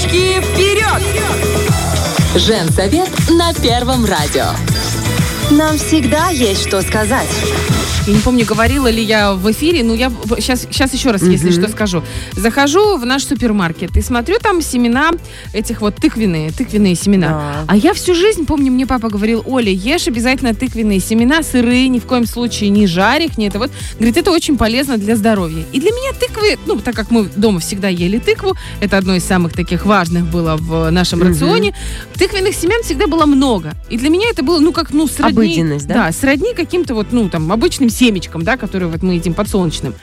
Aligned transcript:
Девочки, 0.00 0.40
вперед! 0.40 1.02
Женсовет 2.34 3.10
на 3.28 3.52
Первом 3.52 4.06
радио. 4.06 4.46
Нам 5.50 5.76
всегда 5.76 6.30
есть 6.30 6.66
что 6.66 6.80
сказать. 6.80 7.28
Я 8.06 8.14
не 8.14 8.20
помню, 8.20 8.46
говорила 8.46 8.90
ли 8.90 9.02
я 9.02 9.34
в 9.34 9.50
эфире, 9.52 9.84
но 9.84 9.94
я 9.94 10.10
сейчас, 10.38 10.62
сейчас 10.62 10.94
еще 10.94 11.10
раз, 11.10 11.22
если 11.22 11.50
что, 11.50 11.68
скажу. 11.68 12.02
Захожу 12.32 12.96
в 12.96 13.04
наш 13.04 13.24
супермаркет 13.24 13.96
и 13.96 14.00
смотрю 14.00 14.38
там 14.40 14.62
семена 14.62 15.10
этих 15.52 15.82
вот 15.82 15.96
тыквенные, 15.96 16.50
тыквенные 16.50 16.94
семена. 16.94 17.64
А 17.66 17.76
я 17.76 17.92
всю 17.92 18.14
жизнь, 18.14 18.46
помню, 18.46 18.72
мне 18.72 18.86
папа 18.86 19.10
говорил, 19.10 19.44
Оля, 19.46 19.70
ешь 19.70 20.08
обязательно 20.08 20.54
тыквенные 20.54 20.98
семена, 20.98 21.42
сырые, 21.42 21.88
ни 21.88 21.98
в 21.98 22.06
коем 22.06 22.26
случае 22.26 22.70
не 22.70 22.86
жарь 22.86 23.24
их, 23.24 23.36
не 23.36 23.48
это 23.48 23.58
вот. 23.58 23.70
Говорит, 23.96 24.16
это 24.16 24.30
очень 24.30 24.56
полезно 24.56 24.96
для 24.96 25.14
здоровья. 25.14 25.64
И 25.72 25.78
для 25.78 25.90
меня 25.90 26.12
тыквы, 26.18 26.58
ну, 26.66 26.78
так 26.78 26.94
как 26.94 27.10
мы 27.10 27.24
дома 27.36 27.60
всегда 27.60 27.88
ели 27.88 28.18
тыкву, 28.18 28.56
это 28.80 28.96
одно 28.96 29.14
из 29.14 29.24
самых 29.24 29.52
таких 29.52 29.84
важных 29.84 30.24
было 30.24 30.56
в 30.56 30.90
нашем 30.90 31.22
рационе, 31.22 31.74
тыквенных 32.14 32.54
семян 32.54 32.82
всегда 32.82 33.06
было 33.06 33.26
много. 33.26 33.74
И 33.90 33.98
для 33.98 34.08
меня 34.08 34.30
это 34.30 34.42
было, 34.42 34.58
ну, 34.58 34.72
как, 34.72 34.90
ну, 34.90 35.06
сродни... 35.06 35.36
Обыденность, 35.36 35.86
да? 35.86 35.94
Да, 35.94 36.12
сродни 36.12 36.54
каким-то 36.54 36.94
вот, 36.94 37.08
ну, 37.12 37.28
там, 37.28 37.52
обычным 37.52 37.89
семечком, 37.90 38.42
да, 38.42 38.56
которые 38.56 38.88
вот 38.88 39.02
мы 39.02 39.14
едим 39.14 39.34
подсолнечным. 39.34 39.94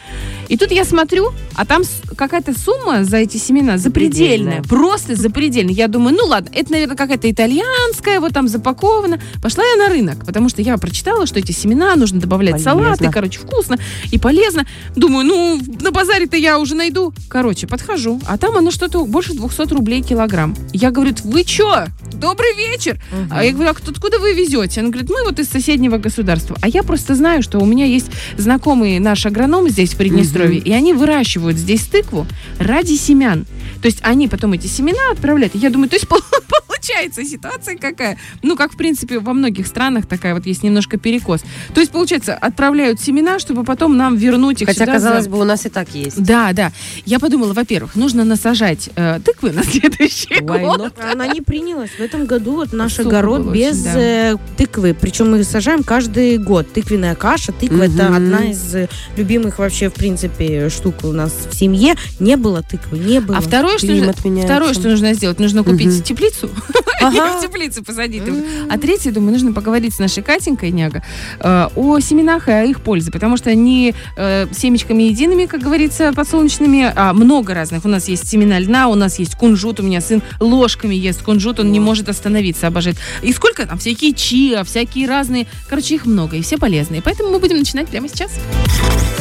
И 0.48 0.58
тут 0.58 0.72
я 0.72 0.86
смотрю, 0.86 1.32
а 1.56 1.66
там 1.66 1.84
какая-то 2.16 2.58
сумма 2.58 3.04
за 3.04 3.18
эти 3.18 3.38
семена 3.38 3.78
запредельная. 3.78 4.62
Запредельная. 4.62 4.64
Просто 4.64 5.16
запредельная. 5.16 5.74
Я 5.74 5.88
думаю, 5.88 6.16
ну 6.16 6.26
ладно, 6.26 6.50
это, 6.54 6.72
наверное, 6.72 6.96
какая-то 6.96 7.30
итальянская, 7.30 8.20
вот 8.20 8.34
там 8.34 8.48
запакована. 8.48 9.20
Пошла 9.42 9.64
я 9.66 9.76
на 9.76 9.90
рынок, 9.90 10.26
потому 10.26 10.50
что 10.50 10.62
я 10.62 10.78
прочитала, 10.78 11.26
что 11.26 11.40
эти 11.40 11.52
семена 11.52 11.96
нужно 11.96 12.20
добавлять 12.20 12.62
в 12.62 12.64
Полезно. 12.64 12.84
салаты, 12.84 13.12
короче, 13.12 13.40
вкусно 13.40 13.78
и 14.12 14.18
полезно. 14.18 14.66
Думаю, 14.96 15.26
ну, 15.26 15.60
на 15.82 15.92
базаре-то 15.92 16.38
я 16.38 16.60
уже 16.60 16.76
найду. 16.76 17.14
Короче, 17.30 17.68
подхожу, 17.68 18.20
а 18.26 18.38
там 18.38 18.56
оно 18.58 18.72
что-то 18.72 19.06
больше 19.06 19.34
200 19.34 19.74
рублей 19.74 20.02
килограмм. 20.02 20.56
Я 20.74 20.92
говорю, 20.92 21.14
вы 21.24 21.44
чё? 21.44 21.86
Добрый 22.14 22.56
вечер. 22.56 23.00
А 23.30 23.44
я 23.44 23.52
говорю, 23.52 23.70
а 23.72 23.74
кто- 23.74 23.92
откуда 23.92 24.20
вы 24.20 24.34
везете? 24.34 24.80
Она 24.82 24.90
говорит, 24.90 25.10
мы 25.10 25.24
вот 25.24 25.40
из 25.40 25.50
соседнего 25.50 25.98
государства. 25.98 26.58
А 26.62 26.68
я 26.68 26.84
просто 26.84 27.16
знаю, 27.16 27.44
что 27.44 27.60
у 27.60 27.66
меня 27.66 27.86
есть 27.86 28.08
знакомый 28.38 29.00
наш 29.00 29.26
агроном 29.26 29.68
здесь, 29.70 29.94
в 29.94 29.98
Приднестровье, 29.98 30.37
и 30.46 30.72
они 30.72 30.94
выращивают 30.94 31.58
здесь 31.58 31.86
тыкву 31.88 32.26
ради 32.60 32.94
семян. 32.96 33.46
То 33.82 33.88
есть 33.88 34.00
они 34.02 34.28
потом 34.28 34.54
эти 34.54 34.68
семена 34.68 35.12
отправляют. 35.12 35.54
Я 35.56 35.70
думаю, 35.70 35.90
то 35.90 35.96
есть 35.96 36.08
пол- 36.10 36.22
получается 36.68 37.24
ситуация 37.24 37.78
какая? 37.78 38.18
Ну, 38.44 38.56
как, 38.56 38.74
в 38.74 38.78
принципе, 38.78 39.20
во 39.20 39.34
многих 39.34 39.68
странах 39.68 40.06
такая 40.08 40.34
вот 40.34 40.46
есть 40.46 40.64
немножко 40.64 40.98
перекос. 40.98 41.42
То 41.74 41.80
есть, 41.82 41.92
получается, 41.92 42.34
отправляют 42.34 43.00
семена, 43.02 43.40
чтобы 43.40 43.64
потом 43.64 43.96
нам 43.98 44.16
вернуть 44.16 44.62
их 44.62 44.68
Хотя, 44.68 44.86
сюда 44.86 45.00
за- 45.00 45.06
казалось 45.06 45.28
бы, 45.28 45.40
у 45.40 45.44
нас 45.44 45.66
и 45.66 45.70
так 45.70 45.94
есть. 45.94 46.22
Да, 46.24 46.54
да. 46.54 46.72
Я 47.06 47.20
подумала, 47.20 47.54
во-первых, 47.54 47.96
нужно 47.96 48.24
насажать 48.24 48.90
э, 48.96 49.20
тыквы 49.24 49.52
на 49.52 49.64
следующий 49.64 50.36
Why 50.42 50.60
год. 50.62 50.80
not? 50.80 51.12
Она 51.12 51.28
не 51.28 51.42
принялась. 51.42 51.92
В 51.92 52.00
этом 52.02 52.26
году 52.26 52.54
вот 52.56 52.74
наш 52.74 52.94
Сухо 52.96 53.10
огород 53.10 53.46
без 53.52 53.74
очень, 53.82 53.84
да. 53.94 54.00
э, 54.00 54.36
тыквы. 54.58 54.96
Причем 55.00 55.32
мы 55.32 55.44
сажаем 55.44 55.84
каждый 55.84 56.38
год. 56.38 56.72
Тыквенная 56.74 57.16
каша. 57.16 57.52
Тыква 57.52 57.84
это 57.84 58.06
Мгм. 58.06 58.16
одна 58.16 58.46
из 58.52 58.76
э, 58.76 58.90
любимых 59.16 59.60
вообще, 59.60 59.90
в 59.90 59.94
принципе, 59.94 60.27
штук 60.70 61.04
у 61.04 61.12
нас 61.12 61.34
в 61.50 61.56
семье. 61.56 61.96
Не 62.20 62.36
было 62.38 62.64
тыквы, 62.64 62.98
не 63.00 63.20
было. 63.20 63.38
А 63.38 63.42
второе, 63.42 63.78
что, 63.78 63.88
меняется. 63.88 64.22
второе, 64.46 64.74
что 64.74 64.90
нужно 64.90 65.14
сделать, 65.14 65.40
нужно 65.40 65.64
купить 65.64 65.88
Мгм. 65.94 66.04
теплицу 66.04 66.50
и 67.02 67.38
в 67.38 67.42
теплицу 67.42 67.84
посадить. 67.84 68.24
А 68.70 68.78
третье, 68.78 69.12
думаю, 69.12 69.34
нужно 69.34 69.54
поговорить 69.54 69.94
с 69.94 70.00
нашей 70.00 70.24
Катенькой 70.24 70.72
Няга 70.72 71.04
э, 71.40 71.68
о 71.76 72.00
семенах 72.00 72.48
и 72.48 72.52
о 72.52 72.64
их 72.64 72.82
пользе, 72.82 73.12
потому 73.12 73.38
что 73.38 73.50
они 73.50 73.94
э, 74.16 74.48
семечками 74.52 75.04
едиными, 75.04 75.46
как 75.46 75.62
говорится, 75.62 76.12
подсолнечными, 76.14 76.92
а 76.96 77.14
много 77.14 77.54
разных. 77.54 77.86
У 77.86 77.88
нас 77.88 78.08
есть 78.08 78.28
семена 78.28 78.60
льна, 78.60 78.88
у 78.88 78.96
нас 78.96 79.20
есть 79.20 79.36
кунжут, 79.36 79.80
у 79.80 79.84
меня 79.84 80.02
сын 80.02 80.22
ложками 80.40 80.96
ест 80.96 81.22
кунжут, 81.22 81.60
он 81.60 81.72
не 81.72 81.80
может 81.80 82.10
остановиться, 82.10 82.68
обожает. 82.68 82.98
И 83.22 83.32
сколько 83.34 83.66
там, 83.66 83.78
всякие 83.78 84.14
чиа, 84.14 84.64
всякие 84.64 85.08
разные, 85.08 85.48
короче, 85.70 85.96
их 85.96 86.06
много, 86.06 86.38
и 86.38 86.42
все 86.42 86.58
полезные. 86.58 87.02
Поэтому 87.02 87.30
мы 87.30 87.40
будем 87.40 87.58
начинать 87.58 87.88
прямо 87.88 88.08
сейчас. 88.10 88.32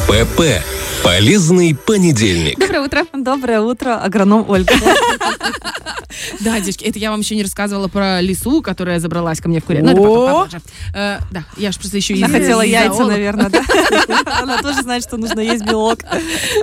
ПП. 0.07 0.41
Полезный 1.03 1.75
понедельник. 1.75 2.57
Доброе 2.59 2.81
утро. 2.81 3.05
Доброе 3.13 3.61
утро, 3.61 3.97
агроном 3.97 4.45
Ольга. 4.47 4.73
Да, 6.39 6.59
девочки, 6.59 6.83
это 6.85 6.99
я 6.99 7.11
вам 7.11 7.19
еще 7.19 7.35
не 7.35 7.43
рассказывала 7.67 7.87
про 7.87 8.21
лису, 8.21 8.61
которая 8.61 8.99
забралась 8.99 9.41
ко 9.41 9.49
мне 9.49 9.59
в 9.59 9.65
курятник. 9.65 9.95
Ну, 9.95 10.23
это 10.23 10.31
попозже. 10.31 10.61
Э, 10.93 11.19
да, 11.31 11.43
я 11.57 11.71
же 11.71 11.79
просто 11.79 11.97
еще 11.97 12.15
Она 12.15 12.27
хотела 12.27 12.61
яйца, 12.61 13.05
наверное, 13.05 13.49
да? 13.49 13.61
Она 14.41 14.61
тоже 14.61 14.81
знает, 14.81 15.03
что 15.03 15.17
нужно 15.17 15.39
есть 15.41 15.65
белок. 15.65 15.99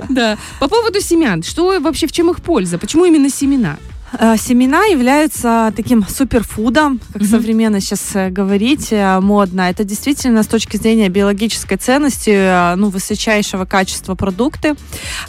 Да. 0.09 0.37
По 0.59 0.67
поводу 0.67 0.99
семян, 1.01 1.43
что 1.43 1.79
вообще, 1.79 2.07
в 2.07 2.11
чем 2.11 2.31
их 2.31 2.41
польза? 2.41 2.77
Почему 2.77 3.05
именно 3.05 3.29
семена? 3.29 3.77
Э, 4.19 4.35
Семена 4.37 4.85
являются 4.85 5.73
таким 5.75 6.05
суперфудом, 6.07 6.99
как 7.13 7.21
Мгм. 7.23 7.31
современно 7.31 7.79
сейчас 7.81 8.15
э, 8.15 8.29
говорить, 8.29 8.89
э, 8.91 9.19
модно. 9.19 9.61
Это 9.69 9.83
действительно 9.83 10.43
с 10.43 10.47
точки 10.47 10.77
зрения 10.77 11.09
биологической 11.09 11.77
ценности, 11.77 12.75
ну, 12.75 12.89
высочайшего 12.89 13.65
качества 13.65 14.15
продукты. 14.15 14.75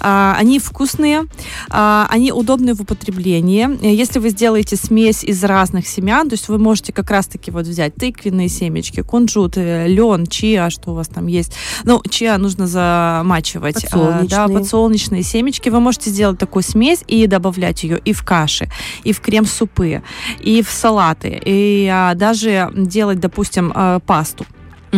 А, 0.00 0.36
Они 0.38 0.58
вкусные, 0.58 1.24
а, 1.70 2.06
они 2.10 2.32
удобны 2.32 2.74
в 2.74 2.80
употреблении. 2.82 3.68
Если 3.86 4.18
вы 4.18 4.30
сделаете 4.30 4.76
смесь 4.76 5.24
из 5.24 5.42
разных 5.44 5.86
семян, 5.86 6.28
то 6.28 6.34
есть 6.34 6.48
вы 6.48 6.58
можете 6.58 6.92
как 6.92 7.10
раз-таки 7.10 7.50
вот 7.50 7.66
взять 7.66 7.94
тыквенные 7.94 8.48
семечки, 8.48 9.02
кунжут, 9.02 9.56
лен, 9.56 10.26
чиа, 10.26 10.70
что 10.70 10.90
у 10.90 10.94
вас 10.94 11.08
там 11.08 11.26
есть. 11.26 11.52
Ну, 11.84 12.02
чиа 12.08 12.38
нужно 12.38 12.66
замачивать. 12.66 13.84
а, 13.92 13.96
Да, 13.96 14.18
Подсолнечные. 14.46 14.58
подсолнечные 14.58 15.22
семечки. 15.22 15.68
Вы 15.70 15.80
можете 15.80 16.10
сделать 16.10 16.38
такую 16.38 16.62
смесь 16.62 17.00
и 17.06 17.26
добавлять 17.26 17.82
ее 17.82 17.98
и 18.04 18.12
в 18.12 18.22
каши, 18.24 18.68
и 19.04 19.12
в 19.12 19.20
крем-супы, 19.20 20.02
и 20.40 20.62
в 20.62 20.70
салаты, 20.70 21.40
и 21.44 21.88
а, 21.92 22.14
даже 22.14 22.70
делать, 22.74 23.20
допустим, 23.20 23.72
а, 23.74 24.00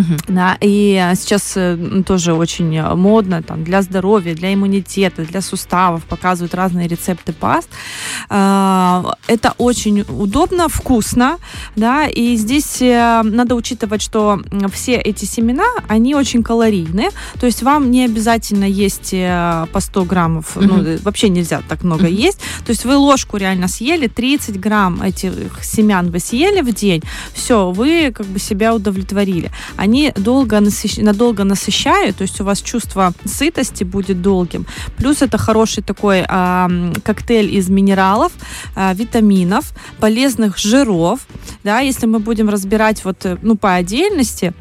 пасту. 0.02 0.24
Да, 0.28 0.56
и 0.60 0.94
а, 0.96 1.14
сейчас 1.14 1.52
э, 1.56 1.76
тоже 2.06 2.34
очень 2.34 2.74
э, 2.76 2.94
модно 2.94 3.42
там, 3.42 3.64
для 3.64 3.82
здоровья, 3.82 4.34
для 4.34 4.52
иммунитета, 4.54 5.22
для 5.24 5.40
суставов 5.40 6.04
показывают 6.04 6.54
разные 6.54 6.88
рецепты 6.88 7.32
паст. 7.32 7.68
А, 8.28 9.14
Это 9.26 9.54
очень 9.58 10.00
удобно, 10.08 10.68
вкусно, 10.68 11.38
да, 11.76 12.06
и 12.06 12.36
здесь 12.36 12.80
э, 12.82 13.22
надо 13.24 13.54
учитывать, 13.54 14.02
что 14.02 14.40
все 14.72 14.94
эти 14.96 15.24
семена, 15.24 15.64
они 15.88 16.14
очень 16.14 16.42
калорийны, 16.42 17.08
то 17.40 17.46
есть 17.46 17.62
вам 17.62 17.90
не 17.90 18.04
обязательно 18.04 18.64
есть 18.64 19.10
э, 19.12 19.66
по 19.72 19.80
100 19.80 20.04
граммов, 20.04 20.56
ну, 20.56 20.74
Мгм. 20.78 20.86
э, 20.86 20.98
вообще 21.02 21.28
нельзя 21.28 21.62
так 21.68 21.82
много 21.84 22.04
Мгм. 22.04 22.14
есть, 22.14 22.38
то 22.64 22.70
есть 22.70 22.84
вы 22.84 22.96
ложку 22.96 23.36
реально 23.36 23.68
съели, 23.68 24.06
30 24.08 24.58
грамм 24.60 25.02
этих 25.02 25.32
семян 25.62 26.10
вы 26.10 26.18
съели 26.18 26.60
в 26.60 26.72
день, 26.74 27.02
все, 27.32 27.70
вы 27.70 28.12
как 28.14 28.26
бы 28.26 28.38
себя 28.38 28.74
удовлетворили. 28.74 29.50
Они 29.76 29.87
долго 30.16 30.56
насыщ- 30.56 31.02
надолго 31.02 31.44
насыщают, 31.44 32.16
то 32.16 32.22
есть 32.22 32.40
у 32.40 32.44
вас 32.44 32.60
чувство 32.60 33.12
сытости 33.24 33.84
будет 33.84 34.22
долгим. 34.22 34.66
Плюс 34.96 35.22
это 35.22 35.38
хороший 35.38 35.82
такой 35.82 36.24
а, 36.28 36.68
коктейль 37.04 37.54
из 37.54 37.68
минералов, 37.68 38.32
а, 38.74 38.94
витаминов, 38.94 39.72
полезных 39.98 40.58
жиров. 40.58 41.20
Да, 41.64 41.80
если 41.80 42.06
мы 42.06 42.18
будем 42.18 42.48
разбирать 42.48 43.04
вот, 43.04 43.24
э, 43.24 43.36
ну, 43.42 43.56
по 43.56 43.74
отдельности, 43.74 44.52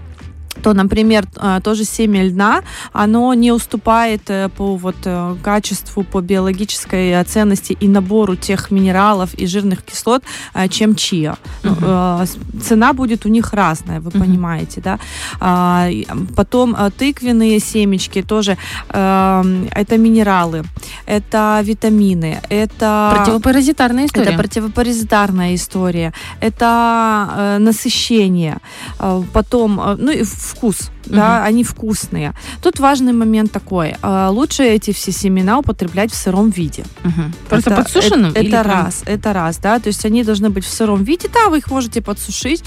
то, 0.64 0.74
например, 0.74 1.26
а, 1.38 1.60
тоже 1.62 1.84
семя 1.86 2.24
льна, 2.24 2.62
оно 2.94 3.34
не 3.34 3.52
уступает 3.52 4.22
э, 4.30 4.50
по 4.50 4.76
вот 4.76 4.96
э, 5.06 5.36
качеству, 5.44 6.04
по 6.04 6.22
биологической 6.22 7.10
э, 7.12 7.24
ценности 7.24 7.74
и 7.80 7.88
набору 7.88 8.36
тех 8.36 8.72
минералов 8.72 9.34
и 9.36 9.48
жирных 9.48 9.84
кислот, 9.84 10.24
э, 10.54 10.68
чем 10.68 10.96
чиа. 10.96 11.36
Э, 11.64 12.26
с- 12.26 12.38
цена 12.68 12.94
будет 12.94 13.26
у 13.26 13.30
них 13.30 13.54
разная, 13.54 14.00
вы 14.00 14.10
Мгм. 14.14 14.20
понимаете, 14.20 14.82
да. 14.82 15.00
А, 15.40 15.88
потом 16.36 16.76
э, 16.76 16.90
тыквенные 16.98 17.60
семечки 17.60 18.22
тоже 18.22 18.58
эм, 18.90 19.68
это 19.72 19.98
минералы, 19.98 20.64
это 21.06 21.62
витамины, 21.64 22.40
это 22.50 23.14
Противопаразитарная 23.16 24.06
история. 24.06 24.28
это 24.30 24.38
противопаразитарная 24.38 25.56
история, 25.56 26.14
это 26.42 27.30
э, 27.38 27.58
насыщение, 27.60 28.58
э, 29.00 29.24
потом, 29.34 29.80
э, 29.80 29.96
ну 30.00 30.12
и 30.12 30.24
вкус, 30.48 30.90
да, 31.06 31.44
они 31.44 31.64
вкусные. 31.64 32.34
Тут 32.62 32.80
важный 32.80 33.14
момент 33.14 33.52
такой: 33.52 33.96
э, 34.02 34.28
лучше 34.32 34.64
эти 34.64 34.92
все 34.92 35.12
семена 35.12 35.60
употреблять 35.60 36.12
в 36.12 36.16
сыром 36.16 36.50
виде. 36.50 36.84
Мгм. 37.04 37.34
Просто 37.50 37.72
Это- 37.72 37.82
подсушенным? 37.82 38.32
Это, 38.32 38.40
это 38.42 38.64
прям- 38.64 38.86
раз, 38.86 39.04
это 39.06 39.34
раз, 39.34 39.58
да, 39.58 39.80
то 39.80 39.88
есть 39.88 40.06
они 40.06 40.24
должны 40.24 40.50
быть 40.50 40.66
в 40.66 40.70
сыром 40.70 41.04
виде, 41.04 41.30
да, 41.34 41.50
вы 41.50 41.60
их 41.60 41.72
можете 41.72 42.02
подсушить, 42.02 42.64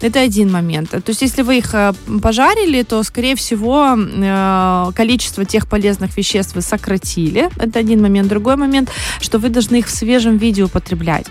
это 0.00 0.20
один 0.20 0.50
момент. 0.50 0.90
То 0.90 1.02
есть 1.06 1.22
если 1.22 1.42
вы 1.42 1.58
их 1.58 1.74
э, 1.74 1.92
пожарили, 2.22 2.82
то, 2.82 3.02
скорее 3.02 3.34
всего, 3.36 3.96
э, 3.96 4.92
количество 4.94 5.44
тех 5.44 5.66
полезных 5.68 6.16
веществ 6.16 6.54
вы 6.54 6.62
сократили, 6.62 7.48
это 7.56 7.78
один 7.78 8.02
момент. 8.02 8.28
Другой 8.28 8.56
момент, 8.56 8.90
что 9.20 9.38
вы 9.38 9.48
должны 9.48 9.76
их 9.76 9.86
в 9.86 9.90
свежем 9.90 10.36
виде 10.36 10.62
употреблять. 10.62 11.26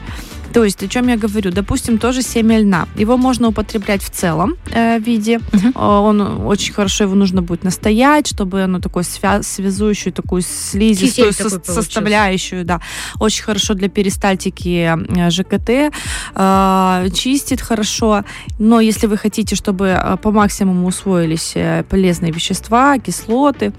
То 0.54 0.64
есть, 0.64 0.84
о 0.84 0.88
чем 0.88 1.08
я 1.08 1.18
говорю? 1.18 1.52
Допустим, 1.52 1.98
тоже 1.98 2.22
семя 2.22 2.60
льна. 2.60 2.88
Его 2.96 3.18
можно 3.18 3.48
употреблять 3.48 4.04
в 4.04 4.10
целом 4.12 4.56
э, 4.72 5.00
виде. 5.00 5.40
Э, 5.52 5.80
Он 5.80 6.46
очень 6.46 6.74
хорошо, 6.74 7.06
его 7.06 7.16
нужно 7.16 7.42
будет 7.42 7.64
настоять, 7.64 8.28
чтобы 8.28 8.62
оно 8.64 8.80
такое 8.80 9.04
свя- 9.04 9.42
связующую 9.42 10.14
такую 10.14 10.44
слизистую 10.44 11.34
получился. 11.34 11.74
составляющую, 11.74 12.66
да. 12.66 12.82
Очень 13.20 13.44
хорошо 13.44 13.74
для 13.74 13.90
перистальтики 13.90 14.96
э, 15.18 15.30
ЖКТ. 15.32 15.92
э, 16.36 17.08
чистит 17.14 17.62
хорошо. 17.62 18.24
Но 18.60 18.80
если 18.80 19.08
вы 19.08 19.18
хотите, 19.18 19.56
чтобы 19.56 19.88
э, 19.88 20.18
по 20.18 20.32
максимуму 20.32 20.88
усвоились 20.88 21.56
полезные 21.90 22.32
вещества, 22.32 22.98
кислоты, 23.00 23.74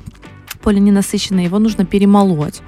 полиненасыщенные, 0.63 1.45
его 1.47 1.59
нужно 1.59 1.85
перемолоть. 1.85 2.63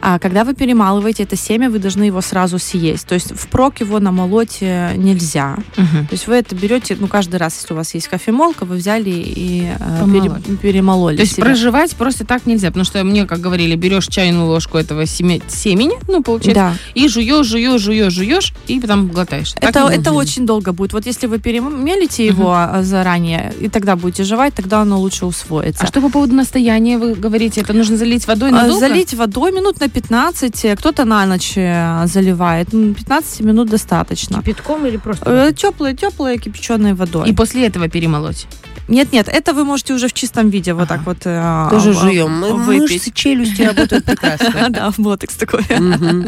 А 0.00 0.18
когда 0.18 0.44
вы 0.44 0.54
перемалываете 0.54 1.22
это 1.24 1.36
семя, 1.36 1.70
вы 1.70 1.78
должны 1.78 2.04
его 2.04 2.20
сразу 2.20 2.58
съесть. 2.58 3.06
То 3.06 3.14
есть 3.14 3.32
впрок 3.36 3.80
его 3.80 4.00
намолоть 4.00 4.58
э, 4.60 4.94
нельзя. 4.96 5.56
Мгм. 5.76 6.06
То 6.06 6.12
есть 6.12 6.26
вы 6.26 6.34
это 6.36 6.54
берете, 6.54 6.96
ну, 6.98 7.06
каждый 7.08 7.36
раз, 7.36 7.56
если 7.60 7.74
у 7.74 7.76
вас 7.76 7.94
есть 7.94 8.08
кофемолка, 8.08 8.64
вы 8.64 8.76
взяли 8.76 9.10
и 9.10 9.70
э, 9.78 10.04
пере- 10.12 10.56
перемололи. 10.58 11.16
То 11.16 11.22
есть 11.22 11.34
себе. 11.34 11.44
проживать 11.44 11.94
просто 11.96 12.24
так 12.26 12.46
нельзя, 12.46 12.68
потому 12.68 12.84
что 12.84 13.02
мне, 13.04 13.26
как 13.26 13.40
говорили, 13.40 13.74
берешь 13.76 14.06
чайную 14.06 14.46
ложку 14.46 14.78
этого 14.78 15.06
семе- 15.06 15.42
семени, 15.48 15.94
ну, 16.08 16.22
получается, 16.22 16.54
Да. 16.54 16.74
и 16.94 17.08
жуешь, 17.08 17.46
жуешь, 17.46 17.80
жуешь, 17.80 18.12
жуешь, 18.12 18.52
и 18.66 18.80
потом 18.80 19.08
глотаешь. 19.08 19.52
Так 19.52 19.70
Это, 19.70 19.88
это 19.88 20.12
очень 20.12 20.46
долго 20.46 20.72
будет. 20.72 20.92
Вот 20.92 21.06
если 21.06 21.26
вы 21.26 21.38
перемелите 21.38 22.26
его 22.26 22.52
а, 22.54 22.82
заранее, 22.82 23.52
и 23.60 23.68
тогда 23.68 23.96
будете 23.96 24.24
жевать, 24.24 24.54
тогда 24.54 24.80
оно 24.82 24.98
лучше 24.98 25.26
усвоится. 25.26 25.84
А 25.84 25.86
что 25.86 26.00
по 26.00 26.08
поводу 26.10 26.34
настояния 26.34 26.98
вы 26.98 27.14
говорите? 27.14 27.60
Это 27.60 27.72
нужно 27.72 27.96
залить 27.96 28.26
водой 28.26 28.50
А, 28.50 28.52
надолго? 28.52 28.80
Залить 28.80 29.14
водой 29.14 29.39
минут 29.48 29.80
на 29.80 29.88
15, 29.88 30.64
э, 30.64 30.76
кто-то 30.76 31.04
на 31.04 31.26
ночь 31.26 31.56
э, 31.56 32.06
заливает. 32.06 32.72
Ну, 32.72 32.94
15 32.94 33.40
минут 33.40 33.68
достаточно. 33.70 34.42
Кипятком 34.42 34.86
или 34.86 34.98
просто? 34.98 35.30
Э, 35.30 35.52
Теплые, 35.52 35.94
теплые, 35.96 36.38
кипяченой 36.38 36.94
водой. 36.94 37.28
И 37.30 37.32
после 37.32 37.66
этого 37.66 37.88
перемолоть. 37.88 38.46
Нет, 38.90 39.12
нет, 39.12 39.28
это 39.28 39.52
вы 39.52 39.64
можете 39.64 39.94
уже 39.94 40.08
в 40.08 40.12
чистом 40.12 40.50
виде 40.50 40.74
вот 40.74 40.88
так 40.88 41.06
вот 41.06 41.18
э, 41.24 41.68
Тоже 41.70 41.92
жуем. 41.92 42.40
Мы-. 42.40 42.80
Мышцы 42.80 43.12
челюсти 43.12 43.62
работают 43.62 44.04
прекрасно. 44.04 44.68
Да, 44.70 44.92
ботекс 44.98 45.34
такой 45.36 45.64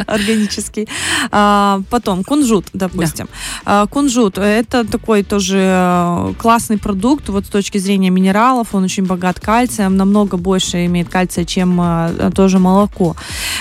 органический. 0.07 0.89
А, 1.31 1.81
Потом 1.91 2.25
кунжут, 2.25 2.67
допустим. 2.73 3.29
А, 3.65 3.87
Кунжут 3.87 4.39
это 4.39 4.85
такой 4.85 5.23
тоже 5.23 5.59
э, 5.61 6.35
классный 6.39 6.79
продукт 6.79 7.29
вот 7.29 7.47
с 7.47 7.49
точки 7.49 7.79
зрения 7.79 8.11
минералов. 8.11 8.75
Он 8.75 8.85
очень 8.85 9.05
богат 9.05 9.41
кальцием, 9.41 9.97
намного 9.97 10.37
больше 10.37 10.87
имеет 10.87 11.09
кальция, 11.09 11.45
чем 11.45 11.81
э, 11.81 12.31
тоже 12.35 12.59
молоко. 12.59 13.17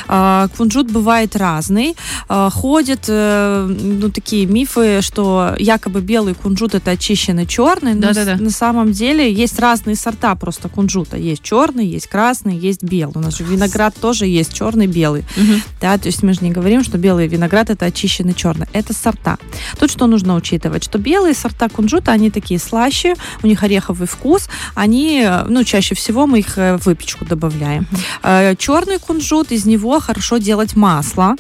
А, 0.08 0.48
Кунжут 0.58 0.92
бывает 0.92 1.36
разный. 1.36 1.96
Ходят 2.28 3.06
ну, 3.08 4.10
такие 4.10 4.46
мифы, 4.46 5.02
что 5.02 5.56
якобы 5.58 6.02
белый 6.02 6.34
кунжут 6.34 6.76
это 6.76 6.92
очищенный 6.92 7.46
черный. 7.46 7.96
Да-да-да. 7.96 8.38
на 8.38 8.50
самом 8.50 8.91
деле 8.92 9.32
есть 9.32 9.60
разные 9.60 9.96
сорта 9.96 10.36
просто 10.36 10.70
кунжута. 10.70 11.18
Есть 11.18 11.44
черный, 11.44 11.86
есть 11.86 12.08
красный, 12.08 12.58
есть 12.58 12.84
белый. 12.84 13.16
У 13.16 13.20
нас 13.20 13.38
же 13.38 13.44
виноград 13.44 13.96
тоже 14.00 14.26
есть 14.26 14.54
черный, 14.54 14.88
белый. 14.88 15.26
Мгм. 15.36 15.62
Да, 15.80 15.98
то 15.98 16.08
есть 16.08 16.24
мы 16.24 16.34
же 16.34 16.40
не 16.42 16.52
говорим, 16.52 16.84
что 16.84 16.98
белый 16.98 17.28
виноград 17.28 17.70
это 17.70 17.86
очищенный 17.86 18.34
черный. 18.34 18.68
Это 18.74 18.94
сорта. 18.94 19.38
Тут 19.80 19.92
что 19.92 20.08
нужно 20.08 20.36
учитывать, 20.36 20.84
что 20.84 20.98
белые 20.98 21.34
сорта 21.34 21.70
кунжута, 21.70 22.12
они 22.12 22.30
такие 22.30 22.60
слаще, 22.60 23.16
у 23.44 23.48
них 23.48 23.64
ореховый 23.64 24.08
вкус, 24.08 24.50
они, 24.76 25.28
ну, 25.48 25.64
чаще 25.64 25.96
всего 25.96 26.28
мы 26.28 26.40
их 26.40 26.58
э, 26.58 26.78
в 26.78 26.86
выпечку 26.86 27.26
добавляем. 27.26 27.88
Э, 28.24 28.56
Черный 28.56 29.00
кунжут, 29.00 29.52
из 29.52 29.66
него 29.66 30.00
хорошо 30.00 30.38
делать 30.38 30.76
масло. 30.76 31.36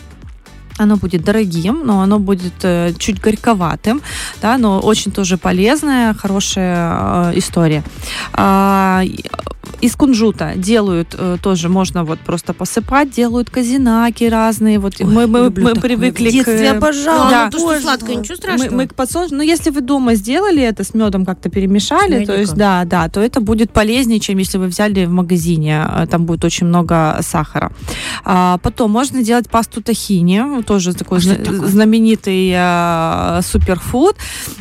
Оно 0.81 0.97
будет 0.97 1.23
дорогим, 1.23 1.81
но 1.85 2.01
оно 2.01 2.19
будет 2.19 2.53
э, 2.63 2.93
чуть 2.97 3.21
горьковатым, 3.21 4.01
да, 4.41 4.57
но 4.57 4.79
очень 4.79 5.11
тоже 5.11 5.37
полезная, 5.37 6.13
хорошая 6.13 7.31
э, 7.31 7.37
история. 7.37 7.83
А, 8.33 9.03
э, 9.03 9.07
из 9.81 9.95
кунжута 9.95 10.53
делают 10.55 11.15
э, 11.17 11.37
тоже 11.41 11.69
можно 11.69 12.03
вот 12.03 12.19
просто 12.19 12.53
посыпать, 12.53 13.11
делают 13.11 13.49
казинаки 13.49 14.25
разные. 14.25 14.79
Вот 14.79 14.93
Ой, 14.99 15.05
мы, 15.05 15.27
мы, 15.27 15.49
мы 15.49 15.51
такое. 15.51 15.75
привыкли 15.75 16.29
В 16.29 16.31
детстве 16.31 16.73
к 16.73 16.77
обожала. 16.77 17.29
Да. 17.29 17.45
Ну, 17.45 17.51
то, 17.51 17.57
что 17.57 17.81
сладкое, 17.81 18.15
ничего 18.15 18.35
страшного. 18.35 18.69
мы, 18.69 18.77
мы 18.77 18.87
к 18.87 18.95
подсолнечнику, 18.95 19.37
ну 19.37 19.43
если 19.43 19.71
вы 19.71 19.81
дома 19.81 20.15
сделали 20.15 20.61
это 20.61 20.83
с 20.83 20.93
медом 20.93 21.25
как-то 21.25 21.49
перемешали, 21.49 22.25
то 22.25 22.37
есть 22.37 22.53
да, 22.53 22.83
да, 22.85 23.09
то 23.09 23.19
это 23.19 23.41
будет 23.41 23.71
полезнее, 23.71 24.19
чем 24.19 24.37
если 24.37 24.57
вы 24.57 24.67
взяли 24.67 25.05
в 25.05 25.11
магазине, 25.11 25.83
э, 25.87 26.07
там 26.07 26.25
будет 26.25 26.45
очень 26.45 26.67
много 26.67 27.17
сахара. 27.21 27.71
А, 28.23 28.57
потом 28.59 28.91
можно 28.91 29.23
делать 29.23 29.49
пасту 29.49 29.81
тахини, 29.81 30.61
тоже 30.71 30.94
такой 30.94 31.18
А 31.18 31.21
зна- 31.21 31.35
такое? 31.35 31.68
знаменитый 31.68 32.51
э, 32.56 33.41
суперфуд. 33.44 34.15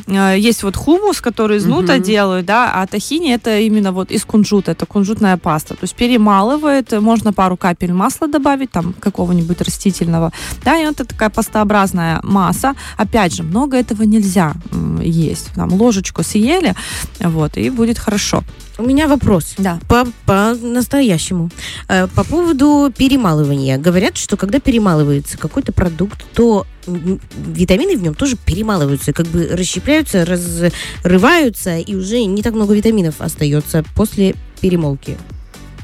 Э, 0.09 0.35
есть 0.37 0.65
вот 0.65 0.77
хумус, 0.77 1.21
который 1.21 1.59
из 1.59 1.67
нута 1.67 1.95
Мгм. 1.95 2.03
делают, 2.03 2.47
да, 2.47 2.73
а 2.75 2.87
тахини 2.87 3.33
это 3.33 3.61
именно 3.61 3.93
вот 3.93 4.11
из 4.11 4.25
кунжута, 4.25 4.73
это 4.73 4.87
кунжутная 4.87 5.37
паста. 5.37 5.75
То 5.75 5.85
есть 5.85 5.95
перемалывает, 5.95 6.91
можно 7.01 7.33
пару 7.33 7.57
капель 7.57 7.93
масла 7.93 8.27
добавить, 8.27 8.73
там 8.73 8.93
какого-нибудь 9.01 9.61
растительного, 9.61 10.33
да, 10.65 10.77
и 10.79 10.83
это 10.83 11.05
такая 11.05 11.31
пастообразная 11.31 12.19
масса. 12.25 12.75
Опять 12.97 13.35
же, 13.37 13.43
много 13.45 13.77
этого 13.77 14.03
нельзя 14.03 14.55
есть. 15.01 15.51
Там 15.55 15.73
ложечку 15.73 16.23
съели, 16.25 16.75
вот, 17.21 17.57
и 17.57 17.71
будет 17.71 17.99
хорошо. 17.99 18.43
У 18.81 18.87
меня 18.87 19.07
вопрос. 19.09 19.55
Да. 19.59 19.79
По, 19.89 20.07
по 20.27 20.55
настоящему. 20.63 21.51
Э, 21.89 22.07
По 22.15 22.25
поводу 22.25 22.91
перемалывания. 22.97 23.77
Говорят, 23.79 24.17
что 24.17 24.37
когда 24.37 24.59
перемалывается 24.59 25.37
какой-то 25.37 25.73
продукт, 25.73 26.25
то 26.35 26.67
витамины 26.87 27.97
в 27.97 28.03
нем 28.03 28.15
тоже 28.15 28.37
перемалываются, 28.37 29.13
как 29.13 29.27
бы 29.27 29.49
расщепляются, 29.53 30.25
разрываются, 30.25 31.79
и 31.79 31.95
уже 31.95 32.25
не 32.25 32.43
так 32.43 32.55
много 32.55 32.75
витаминов 32.75 33.21
остается 33.21 33.85
после 33.95 34.35
перемолки. 34.61 35.19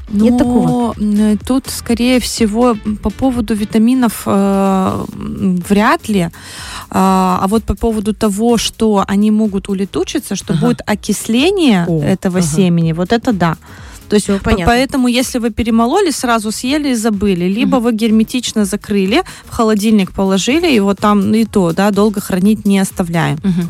Нет 0.09 0.31
Но, 0.31 0.37
такого? 0.37 0.93
м, 0.97 1.37
Тут, 1.45 1.65
скорее 1.67 2.19
всего, 2.19 2.77
по 3.03 3.09
поводу 3.09 3.53
витаминов 3.53 4.23
э, 4.25 5.05
вряд 5.69 6.07
ли. 6.09 6.29
А 6.89 7.39
а 7.41 7.47
вот 7.47 7.63
по 7.63 7.75
поводу 7.75 8.13
того, 8.13 8.57
что 8.57 9.03
они 9.07 9.31
могут 9.31 9.69
улетучиться, 9.69 10.35
что 10.35 10.53
Ага. 10.53 10.65
будет 10.67 10.81
окисление 10.85 11.85
О, 11.87 12.01
этого 12.01 12.39
ага. 12.39 12.47
семени, 12.47 12.93
вот 12.93 13.11
это 13.11 13.33
да. 13.33 13.57
То 14.09 14.15
есть 14.15 14.27
понятно. 14.41 14.65
поэтому, 14.65 15.07
если 15.09 15.37
вы 15.39 15.49
перемололи, 15.49 16.11
сразу 16.11 16.51
съели 16.51 16.89
и 16.91 16.95
забыли, 16.95 17.45
либо 17.45 17.75
вы 17.77 17.91
герметично 17.93 18.63
закрыли, 18.65 19.23
в 19.45 19.51
холодильник 19.51 20.11
положили, 20.13 20.79
вот 20.79 20.99
там 20.99 21.33
и 21.33 21.43
то, 21.45 21.73
да, 21.73 21.91
долго 21.91 22.21
хранить 22.21 22.65
не 22.65 22.79
оставляем. 22.79 23.37
Мгм. 23.43 23.69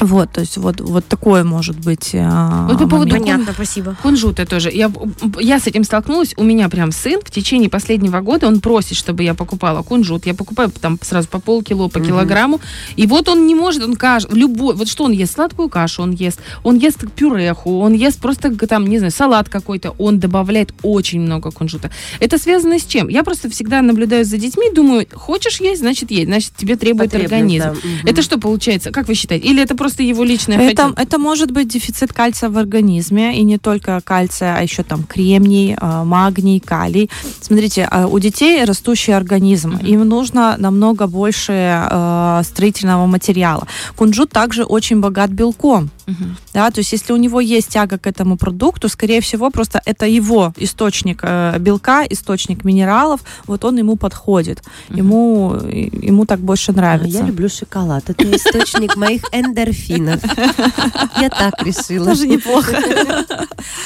Вот, 0.00 0.30
то 0.32 0.40
есть 0.40 0.56
вот, 0.58 0.80
вот 0.80 1.06
такое 1.06 1.42
может 1.44 1.78
быть. 1.80 2.12
а, 2.14 2.66
Вот 2.68 2.78
по 2.78 2.88
поводу. 2.88 3.10
Понятно, 3.10 3.52
спасибо. 3.52 3.96
Кунжута 4.02 4.46
тоже. 4.46 4.70
Я, 4.70 4.92
я 5.40 5.58
с 5.58 5.66
этим 5.66 5.82
столкнулась. 5.84 6.34
У 6.36 6.44
меня 6.44 6.68
прям 6.68 6.92
сын 6.92 7.20
в 7.24 7.30
течение 7.30 7.68
последнего 7.68 8.20
года, 8.20 8.46
он 8.46 8.60
просит, 8.60 8.96
чтобы 8.96 9.24
я 9.24 9.34
покупала 9.34 9.82
кунжут. 9.82 10.26
Я 10.26 10.34
покупаю 10.34 10.70
там 10.70 10.98
сразу 11.02 11.28
по 11.28 11.40
полкило, 11.40 11.88
по 11.88 11.98
Мгм. 11.98 12.08
килограмму. 12.08 12.60
И 12.96 13.06
вот 13.06 13.28
он 13.28 13.46
не 13.46 13.54
может, 13.56 13.82
он 13.82 13.96
каш, 13.96 14.24
любой, 14.30 14.74
вот 14.76 14.88
что 14.88 15.04
он 15.04 15.12
ест? 15.12 15.34
Сладкую 15.34 15.68
кашу 15.68 16.02
он 16.02 16.12
ест, 16.12 16.38
он 16.62 16.76
ест 16.76 16.98
пюреху, 17.16 17.80
он 17.80 17.92
ест 17.92 18.20
просто 18.20 18.54
там, 18.68 18.86
не 18.86 18.98
знаю, 18.98 19.10
салат 19.12 19.48
какой-то. 19.48 19.90
Он 19.98 20.20
добавляет 20.20 20.72
очень 20.82 21.20
много 21.20 21.50
кунжута. 21.50 21.90
Это 22.20 22.38
связано 22.38 22.78
с 22.78 22.84
чем? 22.84 23.08
Я 23.08 23.24
просто 23.24 23.50
всегда 23.50 23.82
наблюдаю 23.82 24.24
за 24.24 24.36
детьми, 24.36 24.70
думаю, 24.72 25.06
хочешь 25.12 25.60
есть, 25.60 25.80
значит 25.80 26.10
есть, 26.12 26.26
значит 26.28 26.52
тебе 26.56 26.76
требует 26.76 27.10
Потребность, 27.10 27.32
организм. 27.32 27.64
да. 27.64 27.70
Мгм. 27.72 28.06
Это 28.06 28.22
что 28.22 28.38
получается? 28.38 28.90
Как 28.92 29.08
вы 29.08 29.14
считаете? 29.14 29.46
Или 29.48 29.60
это 29.62 29.74
просто 29.74 29.87
его 29.96 30.24
личное 30.24 30.58
Это, 30.70 30.92
это 30.96 31.18
может 31.18 31.50
быть 31.50 31.68
дефицит 31.68 32.12
кальция 32.12 32.50
в 32.50 32.58
организме, 32.58 33.38
и 33.38 33.42
не 33.44 33.58
только 33.58 34.00
кальция, 34.04 34.56
а 34.58 34.62
еще 34.62 34.82
там 34.82 35.02
кремний, 35.02 35.76
э, 35.80 36.04
магний, 36.04 36.60
калий. 36.60 37.10
Смотрите, 37.40 37.88
э, 37.90 38.06
у 38.06 38.18
детей 38.18 38.64
растущий 38.64 39.14
организм, 39.14 39.70
Мгм. 39.70 39.86
им 39.86 40.08
нужно 40.08 40.56
намного 40.58 41.06
больше 41.06 41.52
э, 41.52 42.42
строительного 42.44 43.06
материала. 43.06 43.66
Кунжут 43.96 44.30
также 44.30 44.64
очень 44.64 45.00
богат 45.00 45.30
белком. 45.30 45.90
Мгм. 46.08 46.36
Да, 46.54 46.70
то 46.70 46.78
есть 46.80 46.90
если 46.92 47.12
у 47.12 47.16
него 47.18 47.38
есть 47.40 47.68
тяга 47.68 47.98
к 47.98 48.06
этому 48.06 48.38
продукту, 48.38 48.88
скорее 48.88 49.20
всего, 49.20 49.50
просто 49.50 49.82
это 49.84 50.06
его 50.06 50.54
источник 50.56 51.20
э, 51.22 51.58
белка, 51.58 52.04
источник 52.08 52.64
минералов, 52.64 53.20
вот 53.46 53.62
он 53.64 53.76
ему 53.76 53.96
подходит, 53.96 54.62
Мгм. 54.88 54.98
ему, 54.98 55.52
ему 56.08 56.24
так 56.24 56.40
больше 56.40 56.72
нравится. 56.72 57.18
Я 57.18 57.26
люблю 57.26 57.48
шоколад. 57.50 58.08
Это 58.08 58.24
источник 58.36 58.96
моих 58.96 59.20
эндорфинов. 59.32 60.22
Я 61.20 61.28
так 61.28 61.62
решила. 61.62 62.06
Тоже 62.06 62.26
неплохо. 62.26 62.72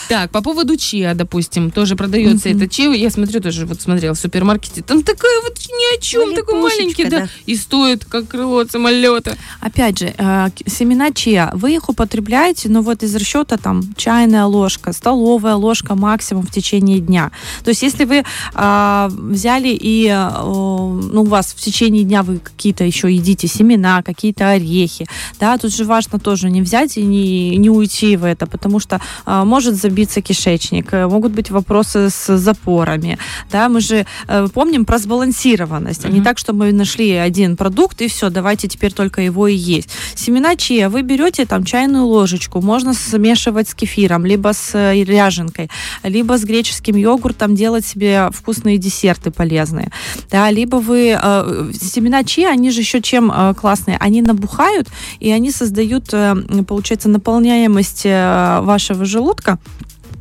Так, 0.08 0.30
по 0.30 0.42
поводу 0.42 0.76
чиа, 0.76 1.14
допустим, 1.14 1.70
тоже 1.72 1.96
продается 1.96 2.50
это 2.50 2.68
чиа. 2.68 2.92
Я 2.94 3.10
смотрю, 3.10 3.40
тоже 3.40 3.66
вот 3.66 3.80
смотрела 3.80 4.14
в 4.14 4.18
супермаркете. 4.18 4.82
Там 4.82 5.02
такая 5.02 5.40
вот 5.42 5.58
ни 5.58 5.96
о 5.98 6.00
чем, 6.00 6.34
такой 6.36 6.54
маленький, 6.62 7.04
да. 7.06 7.26
И 7.46 7.56
стоит, 7.56 8.04
как 8.04 8.28
крыло 8.28 8.64
самолета. 8.66 9.36
Опять 9.60 9.98
же, 9.98 10.14
э, 10.16 10.48
семена 10.66 11.10
чиа, 11.12 11.50
вы 11.54 11.74
их 11.74 11.88
употребляете 11.88 12.11
употребляете, 12.12 12.68
ну 12.68 12.82
вот 12.82 13.02
из 13.02 13.14
расчета 13.16 13.56
там 13.56 13.82
чайная 13.96 14.44
ложка, 14.44 14.92
столовая 14.92 15.54
ложка 15.54 15.94
максимум 15.94 16.44
в 16.44 16.50
течение 16.50 17.00
дня. 17.00 17.30
То 17.64 17.70
есть 17.70 17.82
если 17.82 18.04
вы 18.04 18.24
а, 18.54 19.08
взяли 19.10 19.68
и 19.68 20.08
а, 20.08 20.42
ну, 20.44 21.22
у 21.22 21.24
вас 21.24 21.54
в 21.56 21.60
течение 21.60 22.04
дня 22.04 22.22
вы 22.22 22.38
какие-то 22.38 22.84
еще 22.84 23.10
едите 23.10 23.48
семена, 23.48 24.02
какие-то 24.02 24.50
орехи, 24.50 25.06
да, 25.40 25.56
тут 25.56 25.74
же 25.74 25.84
важно 25.84 26.18
тоже 26.18 26.50
не 26.50 26.60
взять 26.60 26.98
и 26.98 27.02
не, 27.02 27.56
не 27.56 27.70
уйти 27.70 28.16
в 28.16 28.24
это, 28.24 28.46
потому 28.46 28.78
что 28.78 29.00
а, 29.24 29.46
может 29.46 29.76
забиться 29.76 30.20
кишечник, 30.20 30.92
э, 30.92 31.06
могут 31.06 31.32
быть 31.32 31.50
вопросы 31.50 32.10
с 32.10 32.36
запорами, 32.36 33.18
да, 33.50 33.70
мы 33.70 33.80
же 33.80 34.04
э, 34.28 34.48
помним 34.52 34.84
про 34.84 34.98
сбалансированность, 34.98 36.04
а 36.04 36.08
не 36.08 36.20
так, 36.20 36.38
что 36.38 36.52
мы 36.52 36.72
нашли 36.72 37.12
один 37.12 37.56
продукт 37.56 38.02
и 38.02 38.08
все, 38.08 38.28
давайте 38.28 38.68
теперь 38.68 38.92
только 38.92 39.22
его 39.22 39.48
и 39.48 39.54
есть. 39.54 39.88
Семена 40.14 40.56
чия 40.56 40.90
вы 40.90 41.00
берете 41.02 41.46
там 41.46 41.64
чайную 41.64 42.01
ложечку, 42.06 42.60
можно 42.60 42.94
смешивать 42.94 43.68
с 43.68 43.74
кефиром, 43.74 44.24
либо 44.26 44.52
с 44.52 44.74
э, 44.74 45.02
ряженкой, 45.04 45.70
либо 46.02 46.38
с 46.38 46.44
греческим 46.44 46.96
йогуртом 46.96 47.54
делать 47.54 47.84
себе 47.84 48.28
вкусные 48.32 48.78
десерты 48.78 49.30
полезные, 49.30 49.90
да, 50.30 50.50
либо 50.50 50.76
вы 50.76 51.16
э, 51.20 51.70
семена 51.80 52.24
чия, 52.24 52.50
они 52.50 52.70
же 52.70 52.80
еще 52.80 53.00
чем 53.00 53.30
э, 53.30 53.54
классные, 53.54 53.96
они 53.98 54.22
набухают 54.22 54.88
и 55.20 55.30
они 55.30 55.50
создают, 55.50 56.12
э, 56.12 56.34
получается, 56.66 57.08
наполняемость 57.08 58.02
э, 58.04 58.60
вашего 58.62 59.04
желудка 59.04 59.58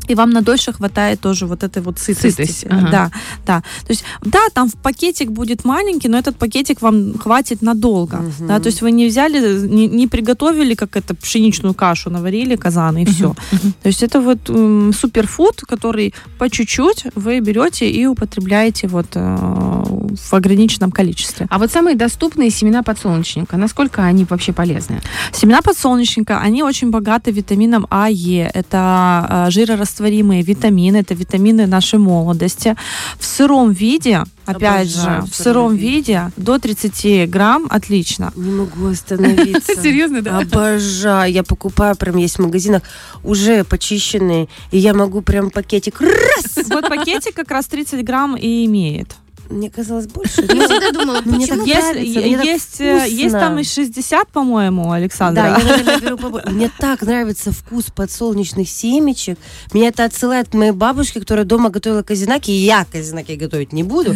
и 0.07 0.15
вам 0.15 0.29
на 0.31 0.41
дольше 0.41 0.73
хватает 0.73 1.19
тоже 1.21 1.45
вот 1.45 1.63
этой 1.63 1.81
вот 1.81 1.99
сытости. 1.99 2.43
Сытость, 2.43 2.65
ага. 2.69 2.89
Да, 2.91 3.11
да. 3.45 3.61
То 3.85 3.93
есть, 3.93 4.03
да, 4.21 4.39
там 4.53 4.69
в 4.69 4.75
пакетик 4.75 5.31
будет 5.31 5.65
маленький, 5.65 6.09
но 6.09 6.17
этот 6.17 6.37
пакетик 6.37 6.81
вам 6.81 7.17
хватит 7.17 7.61
надолго. 7.61 8.17
Мгм. 8.17 8.47
Да, 8.47 8.59
то 8.59 8.67
есть 8.67 8.81
вы 8.81 8.91
не 8.91 9.07
взяли, 9.07 9.67
не, 9.67 9.87
не 9.87 10.07
приготовили, 10.07 10.75
как 10.75 10.95
это, 10.95 11.15
пшеничную 11.15 11.73
кашу, 11.73 12.09
наварили 12.09 12.55
казан 12.55 12.97
и 12.97 13.05
все. 13.05 13.35
То 13.83 13.87
есть 13.87 14.03
это 14.03 14.21
вот 14.21 14.49
м, 14.49 14.93
суперфуд, 14.93 15.61
который 15.67 16.13
по 16.37 16.49
чуть-чуть 16.49 17.05
вы 17.15 17.39
берете 17.39 17.89
и 17.89 18.05
употребляете 18.05 18.87
вот 18.87 19.07
э, 19.15 19.19
в 19.19 20.33
ограниченном 20.33 20.91
количестве. 20.91 21.47
А 21.49 21.57
вот 21.57 21.71
самые 21.71 21.95
доступные 21.95 22.49
семена 22.49 22.83
подсолнечника, 22.83 23.57
насколько 23.57 24.03
они 24.03 24.25
вообще 24.29 24.53
полезны? 24.53 25.01
Семена 25.31 25.61
подсолнечника, 25.61 26.39
они 26.39 26.63
очень 26.63 26.89
богаты 26.89 27.31
витамином 27.31 27.87
А, 27.89 28.09
Е. 28.09 28.49
Это 28.53 29.45
э, 29.47 29.51
жирорастворимые 29.51 29.90
витамины, 29.99 30.97
это 30.97 31.13
витамины 31.13 31.67
нашей 31.67 31.99
молодости. 31.99 32.75
В 33.19 33.25
сыром 33.25 33.71
виде, 33.71 34.23
опять 34.45 34.95
Обожаю 34.95 35.21
же, 35.21 35.31
в 35.31 35.35
сыром 35.35 35.75
виде 35.75 36.31
до 36.37 36.59
30 36.59 37.29
грамм 37.29 37.67
отлично. 37.69 38.31
Не 38.35 38.51
могу 38.51 38.87
остановиться. 38.87 39.75
Серьезно, 39.81 40.21
да? 40.21 40.39
Обожаю. 40.39 41.31
Я 41.31 41.43
покупаю, 41.43 41.95
прям 41.95 42.17
есть 42.17 42.37
в 42.37 42.41
магазинах 42.41 42.83
уже 43.23 43.63
почищенные, 43.63 44.47
и 44.71 44.77
я 44.77 44.93
могу 44.93 45.21
прям 45.21 45.49
пакетик 45.49 46.01
раз. 46.01 46.67
Вот 46.69 46.87
пакетик 46.89 47.35
как 47.35 47.51
раз 47.51 47.67
30 47.67 48.03
грамм 48.03 48.35
и 48.35 48.65
имеет. 48.65 49.15
Мне 49.51 49.69
казалось 49.69 50.07
больше. 50.07 50.41
Я 50.41 50.67
всегда 50.67 50.91
думала, 50.91 51.21
Ну, 51.25 51.39
почему 51.39 51.65
Есть, 51.65 52.81
э, 52.81 53.05
есть 53.09 53.33
там 53.33 53.59
и 53.59 53.63
60, 53.63 54.27
по-моему, 54.29 54.91
Александра. 54.91 55.41
Да, 55.43 55.47
я, 55.57 55.63
наверное, 55.63 55.99
беру 55.99 56.17
побольше. 56.17 56.49
Мне 56.49 56.71
так 56.79 57.01
нравится 57.01 57.51
вкус 57.51 57.85
подсолнечных 57.93 58.69
семечек. 58.69 59.37
Меня 59.73 59.89
это 59.89 60.05
отсылает 60.05 60.49
к 60.49 60.53
моей 60.53 60.71
бабушке, 60.71 61.19
которая 61.19 61.45
дома 61.45 61.69
готовила 61.69 62.01
казинаки. 62.03 62.51
И 62.51 62.65
я 62.65 62.85
казинаки 62.91 63.33
готовить 63.33 63.73
не 63.73 63.83
буду. 63.83 64.13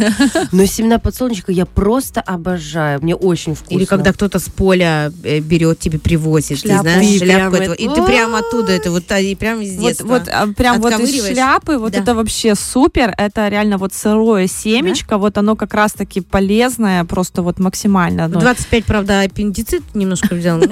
Но 0.51 0.65
семена 0.65 0.99
подсолнечника 0.99 1.51
я 1.51 1.65
просто 1.65 2.21
обожаю. 2.21 3.01
Мне 3.01 3.15
очень 3.15 3.55
вкусно. 3.55 3.75
Или 3.77 3.85
когда 3.85 4.13
кто-то 4.13 4.39
с 4.39 4.49
поля 4.49 5.11
э, 5.23 5.39
берет, 5.39 5.79
тебе 5.79 5.99
привозит, 5.99 6.61
ты 6.61 6.67
Шляпу. 6.69 6.83
знаешь, 6.83 7.05
И 7.07 7.19
шляпку 7.19 7.51
прям 7.51 7.61
этого, 7.61 7.73
и 7.75 7.85
это- 7.85 7.95
ты 7.95 8.03
прямо 8.03 8.39
оттуда, 8.39 8.71
это 8.71 8.91
вот 8.91 9.11
а, 9.11 9.19
и 9.19 9.35
прямо 9.35 9.63
из 9.63 9.75
Вот, 9.77 9.87
детства. 9.87 10.07
вот 10.07 10.27
а, 10.27 10.47
прям 10.47 10.81
вот 10.81 10.99
из 10.99 11.25
шляпы, 11.25 11.77
вот 11.77 11.93
это 11.95 12.13
вообще 12.15 12.55
супер. 12.55 13.13
Это 13.17 13.47
реально 13.47 13.77
вот 13.77 13.93
сырое 13.93 14.47
семечко, 14.47 15.17
вот 15.25 15.37
оно 15.39 15.55
как 15.55 15.73
раз-таки 15.73 16.21
полезное, 16.21 17.03
просто 17.03 17.41
вот 17.41 17.59
максимально. 17.59 18.25
оно. 18.25 18.39
25, 18.39 18.85
правда, 18.85 19.21
аппендицит 19.21 19.81
немножко 19.95 20.35
взял. 20.35 20.61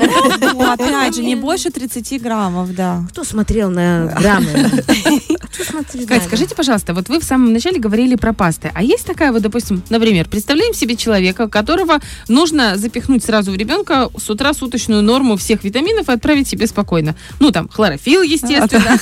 Ну, 0.54 0.72
опять 0.72 1.16
же, 1.16 1.24
не 1.24 1.36
больше 1.36 1.72
30 1.72 2.22
граммов, 2.22 2.76
да. 2.76 3.04
Кто 3.10 3.24
смотрел 3.24 3.72
на 3.72 4.16
граммы? 4.20 4.48
Кать, 6.08 6.24
скажите, 6.26 6.56
пожалуйста, 6.56 6.94
вот 6.94 7.10
вы 7.10 7.20
в 7.20 7.24
самом 7.24 7.54
начале 7.54 7.80
говорили 7.80 8.16
про 8.16 8.34
пасты. 8.34 8.72
А 8.74 8.84
есть 8.84 9.06
такая 9.06 9.32
вот, 9.32 9.42
допустим, 9.42 9.82
например, 9.90 10.30
представляем 10.30 10.74
себе 10.74 10.96
человека, 10.96 11.48
которого 11.48 12.00
нужно 12.28 12.78
запихнуть 12.78 13.24
сразу 13.24 13.52
в 13.52 13.56
ребенка 13.56 14.10
с 14.18 14.30
утра 14.30 14.54
суточную 14.54 15.02
норму 15.02 15.36
всех 15.36 15.64
витаминов 15.64 16.10
и 16.10 16.12
отправить 16.12 16.48
себе 16.48 16.68
спокойно. 16.68 17.16
Ну, 17.40 17.52
там, 17.52 17.70
хлорофилл, 17.70 18.22
естественно, 18.22 19.00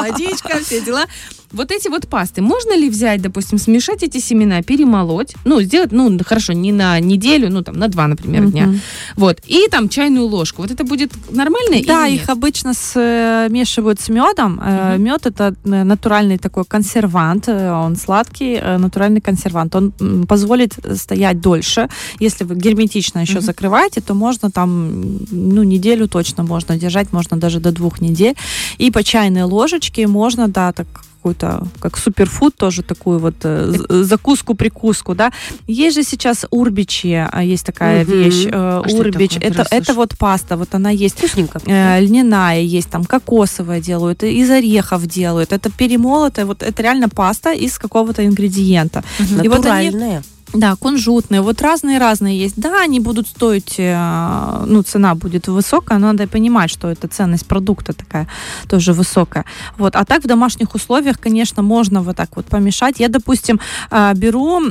водичка, 0.02 0.58
все 0.64 0.80
дела. 0.80 1.04
Вот 1.52 1.72
эти 1.72 1.88
вот 1.88 2.06
пасты, 2.08 2.42
можно 2.42 2.76
ли 2.76 2.88
взять, 2.88 3.22
допустим, 3.22 3.58
смешать 3.58 4.02
эти 4.02 4.18
семена, 4.20 4.62
перемолоть, 4.62 5.34
ну, 5.44 5.60
сделать, 5.62 5.92
ну, 5.92 6.18
хорошо, 6.24 6.52
не 6.52 6.72
на 6.72 7.00
неделю, 7.00 7.50
ну, 7.50 7.62
там, 7.62 7.74
на 7.78 7.88
два, 7.88 8.06
например, 8.06 8.46
дня, 8.50 8.66
Мгм. 8.66 8.80
вот, 9.16 9.38
и 9.46 9.66
там 9.70 9.88
чайную 9.88 10.26
ложку. 10.26 10.62
Вот 10.62 10.70
это 10.70 10.84
будет 10.84 11.12
нормально 11.30 11.76
Да, 11.86 12.06
их 12.06 12.28
обычно 12.28 12.74
смешивают 12.74 14.00
с 14.00 14.08
медом. 14.08 14.60
Мед 14.98 15.26
это 15.26 15.54
э, 15.64 15.84
натуральный 15.84 16.38
такой 16.38 16.64
консервант, 16.64 17.48
э, 17.48 17.72
он 17.72 17.96
сладкий, 17.96 18.54
э, 18.54 18.78
натуральный 18.78 19.20
консервант. 19.20 19.74
Он 19.74 19.92
позволит 20.28 20.74
стоять 20.96 21.40
дольше. 21.40 21.88
Если 22.20 22.44
вы 22.44 22.54
герметично 22.54 23.20
еще 23.20 23.40
закрываете, 23.40 24.00
то 24.00 24.14
можно 24.14 24.50
там, 24.50 25.18
ну, 25.30 25.62
неделю 25.64 26.06
точно 26.08 26.44
можно 26.44 26.76
держать, 26.76 27.12
можно 27.12 27.36
даже 27.36 27.60
до 27.60 27.72
двух 27.72 28.00
недель. 28.00 28.34
И 28.78 28.90
по 28.90 29.02
чайной 29.02 29.42
ложечке 29.42 30.06
можно, 30.06 30.48
да, 30.48 30.72
так 30.72 30.86
какую-то, 31.20 31.62
как 31.80 31.98
суперфуд, 31.98 32.56
тоже 32.56 32.82
такую 32.82 33.18
вот 33.18 33.34
э, 33.44 33.72
закуску-прикуску, 33.88 35.14
да. 35.14 35.32
Есть 35.66 35.96
же 35.96 36.02
сейчас 36.02 36.46
урбичи, 36.50 37.28
а, 37.30 37.42
есть 37.42 37.66
такая 37.66 38.04
Мгм. 38.04 38.12
вещь, 38.12 38.46
э, 38.46 38.82
это 38.84 38.96
урбич. 38.96 39.34
такое? 39.34 39.48
Это, 39.50 39.58
раз 39.58 39.66
это 39.70 39.84
слышу. 39.84 39.96
вот 40.00 40.18
паста, 40.18 40.56
вот 40.56 40.74
она 40.74 40.90
есть 40.90 41.18
Вкусненько. 41.18 41.60
э, 41.66 42.00
льняная 42.00 42.60
есть, 42.60 42.88
там 42.90 43.04
кокосовая 43.04 43.80
делают, 43.80 44.22
из 44.22 44.50
орехов 44.50 45.06
делают. 45.06 45.52
Это 45.52 45.70
перемолотая, 45.70 46.46
вот 46.46 46.62
это 46.62 46.82
реально 46.82 47.08
паста 47.08 47.52
из 47.52 47.78
какого-то 47.78 48.24
ингредиента. 48.24 49.02
И 49.18 49.48
вот 49.48 49.66
они, 49.66 49.90
Натуральная. 49.90 50.22
Да, 50.52 50.74
кунжутные, 50.76 51.42
вот 51.42 51.62
разные-разные 51.62 52.38
есть. 52.38 52.54
Да, 52.56 52.82
они 52.82 52.98
будут 53.00 53.28
стоить, 53.28 53.76
э, 53.78 54.64
ну, 54.66 54.82
цена 54.82 55.14
будет 55.14 55.48
высокая, 55.48 55.98
но 55.98 56.08
надо 56.08 56.26
понимать, 56.26 56.70
что 56.70 56.88
это 56.88 57.06
ценность 57.08 57.46
продукта 57.46 57.92
такая 57.92 58.26
тоже 58.68 58.92
высокая. 58.92 59.44
Вот, 59.78 59.94
а 59.96 60.04
так 60.04 60.24
в 60.24 60.26
домашних 60.26 60.74
условиях, 60.74 61.20
конечно, 61.20 61.62
можно 61.62 62.02
вот 62.02 62.16
так 62.16 62.34
вот 62.36 62.46
помешать. 62.46 62.98
Я, 62.98 63.08
допустим, 63.08 63.60
э, 63.90 64.12
беру 64.14 64.60
э, 64.60 64.70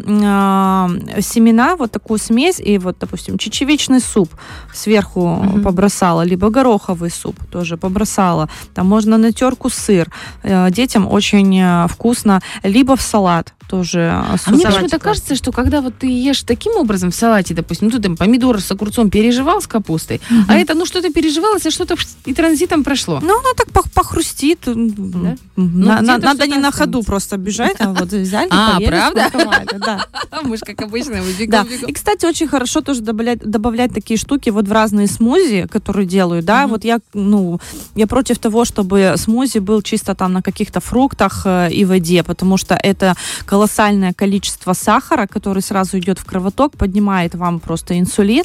семена, 1.21 1.75
вот 1.75 1.91
такую 1.91 2.19
смесь, 2.19 2.59
и 2.59 2.77
вот, 2.77 2.97
допустим, 2.99 3.37
чечевичный 3.37 4.01
суп 4.01 4.29
сверху 4.73 5.27
Мгм. 5.27 5.63
побросала, 5.63 6.23
либо 6.23 6.49
гороховый 6.49 7.09
суп 7.11 7.35
тоже 7.51 7.77
побросала. 7.77 8.49
Там 8.73 8.87
можно 8.87 9.17
на 9.17 9.31
терку 9.31 9.69
сыр. 9.69 10.11
Детям 10.43 11.07
очень 11.07 11.87
вкусно. 11.87 12.41
Либо 12.63 12.95
в 12.95 13.01
салат 13.01 13.53
тоже 13.69 14.11
А 14.45 14.51
мне 14.51 14.65
почему-то 14.65 14.99
кажется, 14.99 15.35
что 15.35 15.51
когда 15.51 15.68
вот 15.81 15.93
ты 15.99 16.07
ешь 16.07 16.43
таким 16.43 16.73
образом 16.75 17.09
в 17.11 17.15
салате, 17.15 17.53
допустим, 17.53 17.87
ну 17.87 17.97
ты 17.97 17.99
там 18.03 18.17
помидор 18.17 18.59
с 18.61 18.71
огурцом 18.71 19.09
переживал 19.09 19.61
с 19.61 19.67
капустой, 19.67 20.21
а 20.47 20.55
это 20.57 20.73
ну 20.75 20.85
что-то 20.85 21.11
переживалось, 21.11 21.65
а 21.65 21.71
что-то 21.71 21.95
и 22.25 22.33
транзитом 22.33 22.83
прошло. 22.83 23.19
Ну, 23.21 23.39
оно 23.39 23.53
так 23.55 23.67
пох- 23.69 23.89
похрустит. 23.93 24.59
Да? 24.65 24.71
м, 25.57 25.79
на- 25.81 26.01
на- 26.01 26.17
Надо 26.17 26.47
не 26.47 26.57
на 26.57 26.71
ходу 26.71 27.03
просто 27.03 27.37
бежать, 27.37 27.75
а 27.79 27.93
вот 27.93 28.09
взяли, 28.11 28.49
А, 28.51 28.79
правда? 28.79 29.31
Да. 29.79 30.05
Мы 30.43 30.57
же, 30.57 30.63
как 30.65 30.81
обычно, 30.81 31.15
мы 31.21 31.31
бегом. 31.39 31.67
И, 31.87 31.93
кстати, 31.93 32.25
очень 32.25 32.47
хорошо 32.47 32.81
тоже 32.81 33.01
добавлять, 33.01 33.93
такие 33.93 34.17
штуки 34.17 34.49
вот 34.49 34.67
в 34.67 34.71
разные 34.71 35.07
смузи, 35.07 35.67
которые 35.71 36.05
делают, 36.07 36.45
да, 36.45 36.67
вот 36.67 36.83
я, 36.83 36.99
ну, 37.13 37.59
я 37.95 38.07
против 38.07 38.39
того, 38.39 38.65
чтобы 38.65 39.13
смузи 39.17 39.59
был 39.59 39.81
чисто 39.81 40.15
там 40.15 40.33
на 40.33 40.41
каких-то 40.41 40.79
фруктах 40.79 41.41
э, 41.45 41.69
и 41.71 41.85
воде, 41.85 42.23
потому 42.23 42.57
что 42.57 42.75
это 42.75 43.15
колоссальное 43.45 44.13
количество 44.13 44.73
сахара, 44.73 45.27
который 45.27 45.58
сразу 45.61 45.99
идет 45.99 46.19
в 46.19 46.25
кровоток, 46.25 46.77
поднимает 46.77 47.35
вам 47.35 47.59
просто 47.59 47.99
инсулин, 47.99 48.43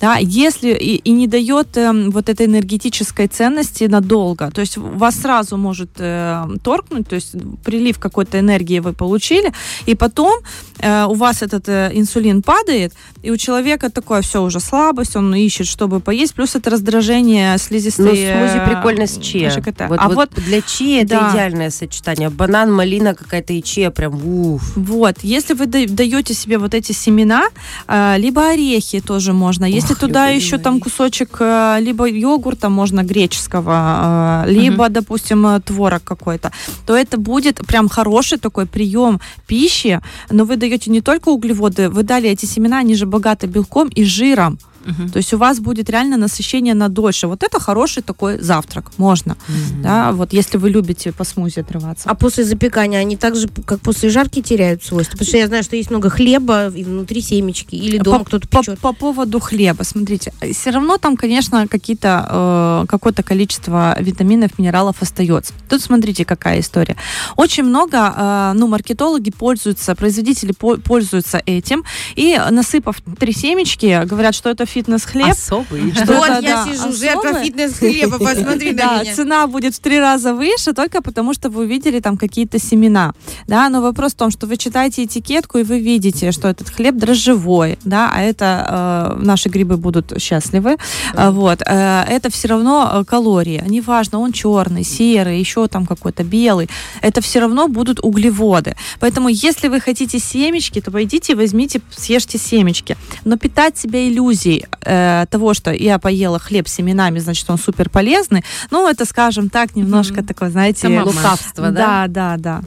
да, 0.00 0.16
если 0.18 0.70
и, 0.74 0.96
и 0.96 1.10
не 1.12 1.26
дает 1.26 1.76
эм, 1.76 2.10
вот 2.10 2.28
этой 2.28 2.46
энергетической 2.46 3.26
ценности 3.26 3.84
надолго, 3.84 4.50
то 4.50 4.60
есть 4.60 4.76
вас 4.76 5.16
сразу 5.16 5.56
может 5.56 5.90
э, 5.98 6.44
торкнуть, 6.62 7.08
то 7.08 7.14
есть 7.14 7.34
прилив 7.64 7.98
какой-то 7.98 8.38
энергии 8.38 8.80
вы 8.80 8.92
получили, 8.92 9.52
и 9.86 9.94
потом 9.94 10.40
э, 10.78 11.04
у 11.06 11.14
вас 11.14 11.42
этот 11.42 11.68
э, 11.68 11.90
инсулин 11.94 12.42
падает, 12.42 12.92
и 13.22 13.30
у 13.30 13.36
человека 13.36 13.90
такое 13.90 14.20
все 14.20 14.42
уже 14.42 14.60
слабость, 14.60 15.16
он 15.16 15.34
ищет, 15.34 15.66
чтобы 15.66 16.00
поесть, 16.00 16.34
плюс 16.34 16.54
это 16.56 16.70
раздражение 16.70 17.58
слизистой. 17.58 18.04
Ну, 18.04 18.10
смузи 18.10 18.58
э, 18.58 18.68
прикольно 18.68 19.06
с 19.06 19.18
чия. 19.18 19.52
Вот, 19.88 19.98
а 20.00 20.08
вот 20.08 20.26
вот 20.34 20.44
для 20.44 20.62
чия 20.62 21.04
да. 21.04 21.16
это 21.16 21.30
идеальное 21.32 21.70
сочетание. 21.70 22.30
Банан, 22.30 22.72
малина 22.72 23.14
какая-то 23.14 23.52
и 23.52 23.62
чия 23.62 23.90
прям 23.90 24.14
уф. 24.26 24.76
Вот, 24.76 25.16
если 25.22 25.54
вы 25.54 25.66
да- 25.66 25.86
даете 25.86 26.34
себе 26.34 26.55
себе 26.56 26.58
вот 26.58 26.74
эти 26.74 26.92
семена, 26.92 27.48
э, 27.88 28.18
либо 28.18 28.40
орехи 28.52 29.00
тоже 29.00 29.32
можно. 29.32 29.66
Если 29.66 29.94
Ох, 29.94 30.00
туда 30.00 30.28
еще 30.36 30.58
там 30.58 30.74
орехи. 30.74 30.84
кусочек 30.84 31.36
э, 31.40 31.78
либо 31.80 32.06
йогурта 32.06 32.68
можно 32.68 33.02
греческого, 33.02 34.44
э, 34.46 34.52
либо, 34.52 34.88
допустим, 34.88 35.46
э, 35.46 35.60
творог 35.60 36.02
какой-то, 36.04 36.50
то 36.86 36.94
это 36.94 37.18
будет 37.18 37.66
прям 37.66 37.88
хороший 37.88 38.38
такой 38.38 38.66
прием 38.66 39.20
пищи, 39.46 40.00
но 40.30 40.44
вы 40.44 40.56
даете 40.56 40.90
не 40.90 41.00
только 41.00 41.30
углеводы, 41.30 41.88
вы 41.88 42.02
дали 42.02 42.28
эти 42.28 42.46
семена, 42.46 42.78
они 42.80 42.94
же 42.94 43.06
богаты 43.06 43.46
белком 43.46 43.88
и 43.88 44.04
жиром. 44.04 44.58
Мгм. 44.86 45.10
То 45.10 45.18
есть 45.18 45.34
у 45.34 45.38
вас 45.38 45.60
будет 45.60 45.90
реально 45.90 46.16
насыщение 46.16 46.74
на 46.74 46.88
дольше. 46.88 47.26
Вот 47.26 47.42
это 47.42 47.60
хороший 47.60 48.02
такой 48.02 48.38
завтрак, 48.38 48.92
можно. 48.98 49.36
Да, 49.82 50.12
вот 50.12 50.32
если 50.32 50.58
вы 50.58 50.70
любите 50.70 51.12
по 51.12 51.24
смузи 51.24 51.60
отрываться. 51.60 52.08
А 52.08 52.14
после 52.14 52.44
запекания 52.44 52.98
они 53.00 53.16
так 53.16 53.36
же, 53.36 53.48
как 53.64 53.80
после 53.80 54.10
жарки, 54.10 54.42
теряют 54.42 54.84
свойства? 54.84 55.12
Потому 55.12 55.28
что 55.28 55.36
я 55.38 55.46
знаю, 55.46 55.62
что 55.62 55.76
есть 55.76 55.90
много 55.90 56.10
хлеба 56.10 56.68
и 56.68 56.84
внутри 56.84 57.20
семечки. 57.20 57.74
Или 57.74 57.98
дома 57.98 58.24
кто-то 58.24 58.48
по, 58.48 58.60
печет. 58.60 58.78
по 58.78 58.92
поводу 58.92 59.40
хлеба, 59.40 59.82
смотрите, 59.82 60.32
все 60.52 60.70
равно 60.70 60.98
там, 60.98 61.16
конечно, 61.16 61.66
какие-то 61.68 62.26
э, 62.30 62.86
какое-то 62.88 63.22
количество 63.22 63.96
витаминов, 64.00 64.58
минералов 64.58 64.96
остается. 65.00 65.52
Тут 65.68 65.82
смотрите, 65.82 66.24
какая 66.24 66.60
история. 66.60 66.96
Очень 67.36 67.64
много, 67.64 68.14
э, 68.16 68.52
ну, 68.54 68.66
маркетологи 68.66 69.30
пользуются, 69.30 69.94
производители 69.94 70.52
по- 70.52 70.76
пользуются 70.76 71.42
этим 71.46 71.84
и 72.14 72.40
насыпав 72.50 72.96
три 73.18 73.32
семечки, 73.32 74.04
говорят, 74.04 74.34
что 74.34 74.50
это 74.50 74.66
фитнес-хлеб. 74.76 75.28
Особый. 75.30 75.92
Что 75.92 76.12
Вот 76.14 76.28
это, 76.28 76.46
я 76.46 76.56
да, 76.56 76.64
сижу, 76.64 76.88
особое. 76.88 76.96
жертва 76.96 77.42
фитнес-хлеба, 77.44 78.18
посмотри 78.18 78.72
на 78.72 78.76
Да, 78.78 79.02
меня. 79.02 79.14
цена 79.14 79.46
будет 79.46 79.74
в 79.74 79.80
три 79.80 79.98
раза 79.98 80.34
выше 80.34 80.72
только 80.74 81.00
потому, 81.02 81.32
что 81.34 81.48
вы 81.48 81.62
увидели 81.64 82.00
там 82.00 82.16
какие-то 82.18 82.58
семена. 82.58 83.12
Да, 83.46 83.68
но 83.70 83.80
вопрос 83.80 84.12
в 84.12 84.16
том, 84.16 84.30
что 84.30 84.46
вы 84.46 84.56
читаете 84.58 85.04
этикетку 85.04 85.58
и 85.58 85.62
вы 85.62 85.78
видите, 85.80 86.30
что 86.32 86.48
этот 86.48 86.68
хлеб 86.68 86.96
дрожжевой, 86.96 87.78
да, 87.84 88.10
а 88.14 88.20
это 88.20 89.14
э, 89.18 89.24
наши 89.24 89.48
грибы 89.48 89.76
будут 89.78 90.12
счастливы. 90.20 90.76
А, 91.14 91.30
Вот, 91.30 91.62
э, 91.64 92.04
это 92.08 92.30
все 92.30 92.48
равно 92.48 92.90
э, 92.92 93.04
калории. 93.04 93.62
Неважно, 93.66 94.18
он 94.20 94.32
черный, 94.32 94.84
серый, 94.84 95.40
еще 95.40 95.66
там 95.68 95.86
какой-то 95.86 96.22
белый. 96.24 96.68
Это 97.00 97.20
все 97.20 97.40
равно 97.40 97.68
будут 97.68 98.00
углеводы. 98.02 98.76
Поэтому, 99.00 99.28
если 99.28 99.68
вы 99.68 99.80
хотите 99.80 100.18
семечки, 100.18 100.80
то 100.80 100.90
пойдите 100.90 101.34
возьмите, 101.34 101.80
съешьте 101.96 102.38
семечки. 102.38 102.96
Но 103.24 103.36
питать 103.38 103.78
себя 103.78 104.06
иллюзией 104.06 104.65
э, 104.82 105.26
того, 105.30 105.54
что 105.54 105.72
я 105.72 105.98
поела 105.98 106.38
хлеб 106.38 106.68
с 106.68 106.72
семенами, 106.72 107.18
значит, 107.18 107.48
он 107.50 107.58
супер 107.58 107.88
полезный, 107.90 108.44
ну, 108.70 108.88
это, 108.88 109.04
скажем 109.04 109.50
так, 109.50 109.76
немножко 109.76 110.22
такое, 110.22 110.50
знаете... 110.50 110.80
Самообман. 110.80 111.14
Лукавство, 111.14 111.70
да? 111.70 112.06
Да, 112.06 112.06
да, 112.08 112.36
да. 112.36 112.60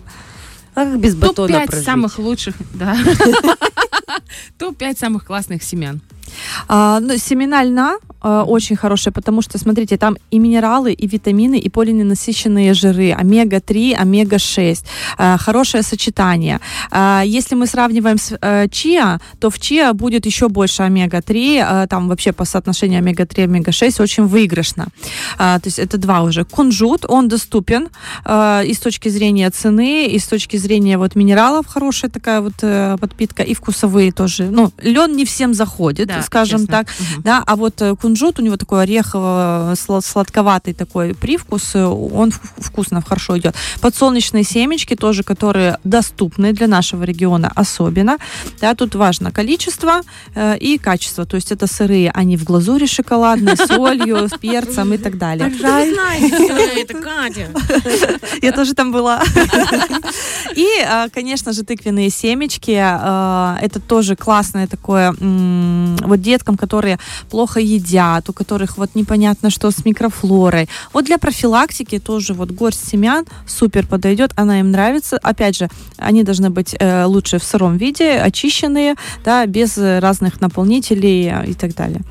А 0.76 0.86
как 0.86 1.00
без 1.00 1.16
батона 1.16 1.48
Топ-5 1.48 1.66
прожить? 1.68 1.86
самых 1.86 2.20
лучших, 2.20 2.56
да. 2.74 2.98
Топ-5 4.58 4.98
самых 4.98 5.26
классных 5.26 5.64
семян. 5.64 6.02
А, 6.68 7.00
ну, 7.00 7.18
семена 7.18 7.64
льна 7.64 7.98
э, 8.24 8.44
очень 8.48 8.76
хорошие, 8.76 9.14
потому 9.14 9.42
что, 9.42 9.58
смотрите, 9.58 9.98
там 9.98 10.18
и 10.32 10.40
минералы, 10.40 10.94
и 10.94 11.08
витамины, 11.08 11.58
и 11.60 11.70
полиненасыщенные 11.70 12.74
жиры, 12.74 13.12
омега-3, 13.12 13.96
омега-6. 13.96 14.84
Э, 15.18 15.38
хорошее 15.38 15.84
сочетание. 15.84 16.60
А, 16.92 17.24
если 17.26 17.56
мы 17.56 17.68
сравниваем 17.68 18.18
с 18.18 18.38
э, 18.42 18.68
чиа, 18.70 19.20
то 19.40 19.50
в 19.50 19.60
чиа 19.60 19.94
будет 19.94 20.26
еще 20.26 20.48
больше 20.50 20.84
омега-3, 20.84 21.84
э, 21.84 21.88
там 21.88 22.08
вообще 22.10 22.32
по 22.32 22.46
соотношению 22.46 23.00
омега-3, 23.00 23.44
омега-6 23.44 24.02
очень 24.02 24.26
выигрышно. 24.26 24.88
А, 25.38 25.60
то 25.60 25.68
есть 25.68 25.80
это 25.80 25.98
два 25.98 26.22
уже. 26.22 26.44
Кунжут, 26.46 27.06
он 27.08 27.28
доступен 27.28 27.90
э, 28.26 28.64
и 28.66 28.74
с 28.74 28.80
точки 28.80 29.10
зрения 29.10 29.50
цены, 29.50 30.08
и 30.08 30.20
с 30.20 30.28
точки 30.28 30.58
зрения 30.58 30.98
вот 30.98 31.16
минералов 31.16 31.68
хорошая 31.68 32.12
такая 32.12 32.42
вот 32.42 32.54
э, 32.62 32.98
подпитка, 33.00 33.44
и 33.44 33.54
вкусовые 33.54 34.12
тоже. 34.12 34.44
Ну, 34.52 34.72
лен 34.82 35.16
не 35.16 35.26
всем 35.26 35.54
заходит, 35.54 36.08
Да, 36.08 36.22
скажем 36.22 36.60
честно. 36.62 36.78
так. 36.78 36.88
Мгм. 37.00 37.22
Да, 37.24 37.44
а 37.46 37.56
вот 37.56 37.82
э, 37.82 37.96
кунжут, 38.10 38.40
у 38.40 38.42
него 38.42 38.58
такой 38.58 38.84
орехово-сладковатый 38.86 40.74
такой 40.74 41.14
привкус, 41.14 41.76
он 41.76 42.32
в- 42.32 42.42
вкусно, 42.58 43.02
хорошо 43.08 43.38
идет. 43.38 43.56
Подсолнечные 43.82 44.44
семечки 44.44 44.96
тоже, 44.96 45.22
которые 45.24 45.78
доступны 45.84 46.52
для 46.54 46.68
нашего 46.68 47.04
региона 47.04 47.52
особенно. 47.56 48.18
Да, 48.62 48.74
тут 48.74 48.96
важно 48.96 49.32
количество 49.32 50.02
э, 50.36 50.58
и 50.58 50.78
качество. 50.80 51.26
То 51.26 51.36
есть 51.36 51.52
это 51.52 51.68
сырые, 51.68 52.10
они 52.12 52.36
в 52.38 52.44
глазури 52.46 52.88
шоколадной, 52.88 53.56
с 53.58 53.68
солью, 53.68 54.28
с 54.28 54.32
перцем 54.40 54.92
и 54.94 54.98
так 54.98 55.18
далее. 55.20 55.52
Это, 56.82 56.94
Катя. 56.96 57.48
Я 58.42 58.52
тоже 58.54 58.74
там 58.74 58.92
была. 58.92 59.22
И, 60.56 60.68
э, 60.84 61.10
конечно 61.14 61.54
же, 61.54 61.64
тыквенные 61.64 62.10
семечки. 62.10 62.72
э, 62.72 63.58
Это 63.62 63.80
тоже 63.80 64.16
классное 64.16 64.66
такое 64.68 65.14
вот 65.20 66.22
деткам, 66.22 66.58
которые 66.58 66.98
плохо 67.30 67.60
едят, 67.60 67.99
у 68.30 68.34
которых 68.34 68.78
вот 68.78 68.96
непонятно 68.96 69.50
что 69.50 69.72
с 69.72 69.86
микрофлорой. 69.86 70.70
Вот 70.94 71.06
для 71.06 71.18
профилактики 71.18 72.00
тоже 72.00 72.34
вот 72.34 72.52
горсть 72.52 72.88
семян 72.88 73.26
супер 73.46 73.86
подойдет, 73.86 74.32
она 74.36 74.60
им 74.60 74.72
нравится. 74.72 75.18
Опять 75.22 75.58
же, 75.58 75.68
они 75.98 76.24
должны 76.24 76.50
быть 76.50 76.76
э, 76.80 77.04
лучше 77.06 77.40
в 77.40 77.44
сыром 77.44 77.78
виде, 77.78 78.12
очищенные, 78.12 78.96
да, 79.26 79.46
без 79.46 79.78
разных 79.78 80.42
наполнителей 80.42 81.52
и 81.52 81.54
так 81.54 81.76
далее. 81.76 82.02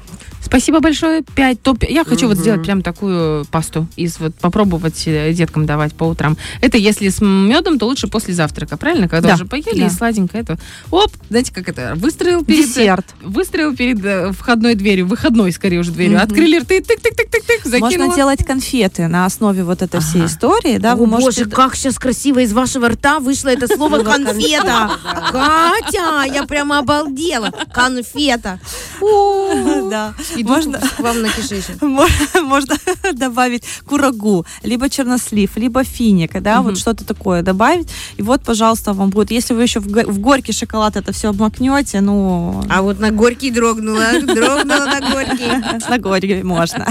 Спасибо 0.48 0.80
большое. 0.80 1.22
5 1.22 1.62
топ. 1.62 1.84
Я 1.88 2.04
хочу 2.04 2.26
вот 2.26 2.34
Мгм. 2.36 2.42
сделать 2.42 2.62
прям 2.62 2.82
такую 2.82 3.44
пасту 3.46 3.86
из 3.96 4.18
вот 4.18 4.34
попробовать 4.34 5.02
э, 5.06 5.32
деткам 5.34 5.66
давать 5.66 5.94
по 5.94 6.04
утрам. 6.04 6.36
Это 6.62 6.78
если 6.78 7.08
с 7.10 7.20
медом, 7.20 7.78
то 7.78 7.86
лучше 7.86 8.08
после 8.08 8.32
завтрака, 8.34 8.76
правильно? 8.78 9.08
Когда 9.08 9.28
Да, 9.28 9.34
уже 9.34 9.44
поели 9.44 9.80
да. 9.80 9.86
и 9.86 9.90
сладенько 9.90 10.38
это. 10.38 10.58
Оп, 10.90 11.12
знаете, 11.28 11.52
как 11.54 11.68
это? 11.68 11.92
Выстроил 11.96 12.44
перед 12.44 12.66
Десерт. 12.66 13.06
выстроил 13.22 13.76
перед 13.76 14.02
э, 14.04 14.32
входной 14.32 14.74
дверью, 14.74 15.06
выходной 15.06 15.52
скорее 15.52 15.80
уже 15.80 15.92
дверью. 15.92 16.14
Мгм. 16.16 16.22
Открыли 16.24 16.58
рты, 16.60 16.78
тык-тык-тык-тык-тык, 16.80 17.68
закинула. 17.68 17.90
Можно 18.06 18.16
делать 18.16 18.44
конфеты 18.44 19.06
на 19.08 19.26
основе 19.26 19.64
вот 19.64 19.82
этой 19.82 20.00
всей 20.00 20.22
Ага. 20.22 20.26
истории, 20.32 20.78
да, 20.78 20.92
О, 20.92 20.96
вы 20.96 21.06
можете... 21.06 21.44
боже, 21.44 21.54
как 21.54 21.74
сейчас 21.76 21.98
красиво 21.98 22.38
из 22.38 22.52
вашего 22.54 22.88
рта 22.88 23.18
вышло 23.20 23.48
это 23.50 23.66
слово 23.68 24.02
конфета. 24.02 24.90
Катя, 25.30 26.22
я 26.32 26.44
прямо 26.46 26.78
обалдела. 26.78 27.52
Конфета. 27.72 28.60
Да. 29.00 30.14
Иду 30.42 30.48
Можно- 30.50 30.80
к 30.80 31.00
вам 31.00 31.22
на 31.22 31.28
кишечник. 31.28 31.82
Мо- 31.82 32.06
Можно 32.42 32.76
добавить 33.14 33.64
курагу, 33.86 34.46
либо 34.62 34.88
чернослив, 34.88 35.56
либо 35.56 35.84
финик, 35.84 36.40
да, 36.40 36.62
вот 36.62 36.78
что-то 36.78 37.04
такое 37.04 37.42
добавить. 37.42 37.88
И 38.16 38.22
вот, 38.22 38.42
пожалуйста, 38.42 38.92
вам 38.92 39.10
будет. 39.10 39.30
Если 39.30 39.54
вы 39.54 39.62
еще 39.62 39.80
в, 39.80 39.88
го- 39.90 40.10
в 40.12 40.18
горький 40.18 40.52
шоколад 40.52 40.96
это 40.96 41.12
все 41.12 41.28
обмакнете, 41.30 42.00
ну, 42.00 42.62
А 42.68 42.82
вот 42.82 43.00
на 43.00 43.10
горький 43.10 43.50
дрогнула. 43.50 44.04
Дрогнула 44.22 44.86
на 44.86 45.00
горький. 45.12 45.88
на 45.90 45.98
горький 45.98 46.42
можно. 46.42 46.86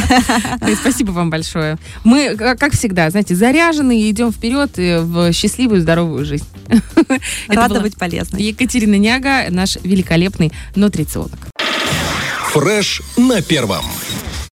Спасибо 0.82 1.12
вам 1.12 1.30
большое. 1.30 1.78
Мы, 2.04 2.36
к- 2.36 2.56
как 2.56 2.74
всегда, 2.74 3.10
знаете, 3.10 3.36
заряжены 3.36 4.02
и 4.02 4.12
идем 4.12 4.32
вперед 4.32 4.78
э, 4.80 5.02
в 5.02 5.32
счастливую, 5.34 5.82
здоровую 5.82 6.26
жизнь. 6.26 6.46
Рада 7.48 7.80
быть 7.80 7.96
полезной. 7.98 8.42
Екатерина 8.44 8.96
Няга, 8.98 9.46
наш 9.50 9.78
великолепный 9.84 10.52
нутрициолог. 10.76 11.38
Фреш 12.58 13.02
на 13.18 13.44
первом. 13.44 13.86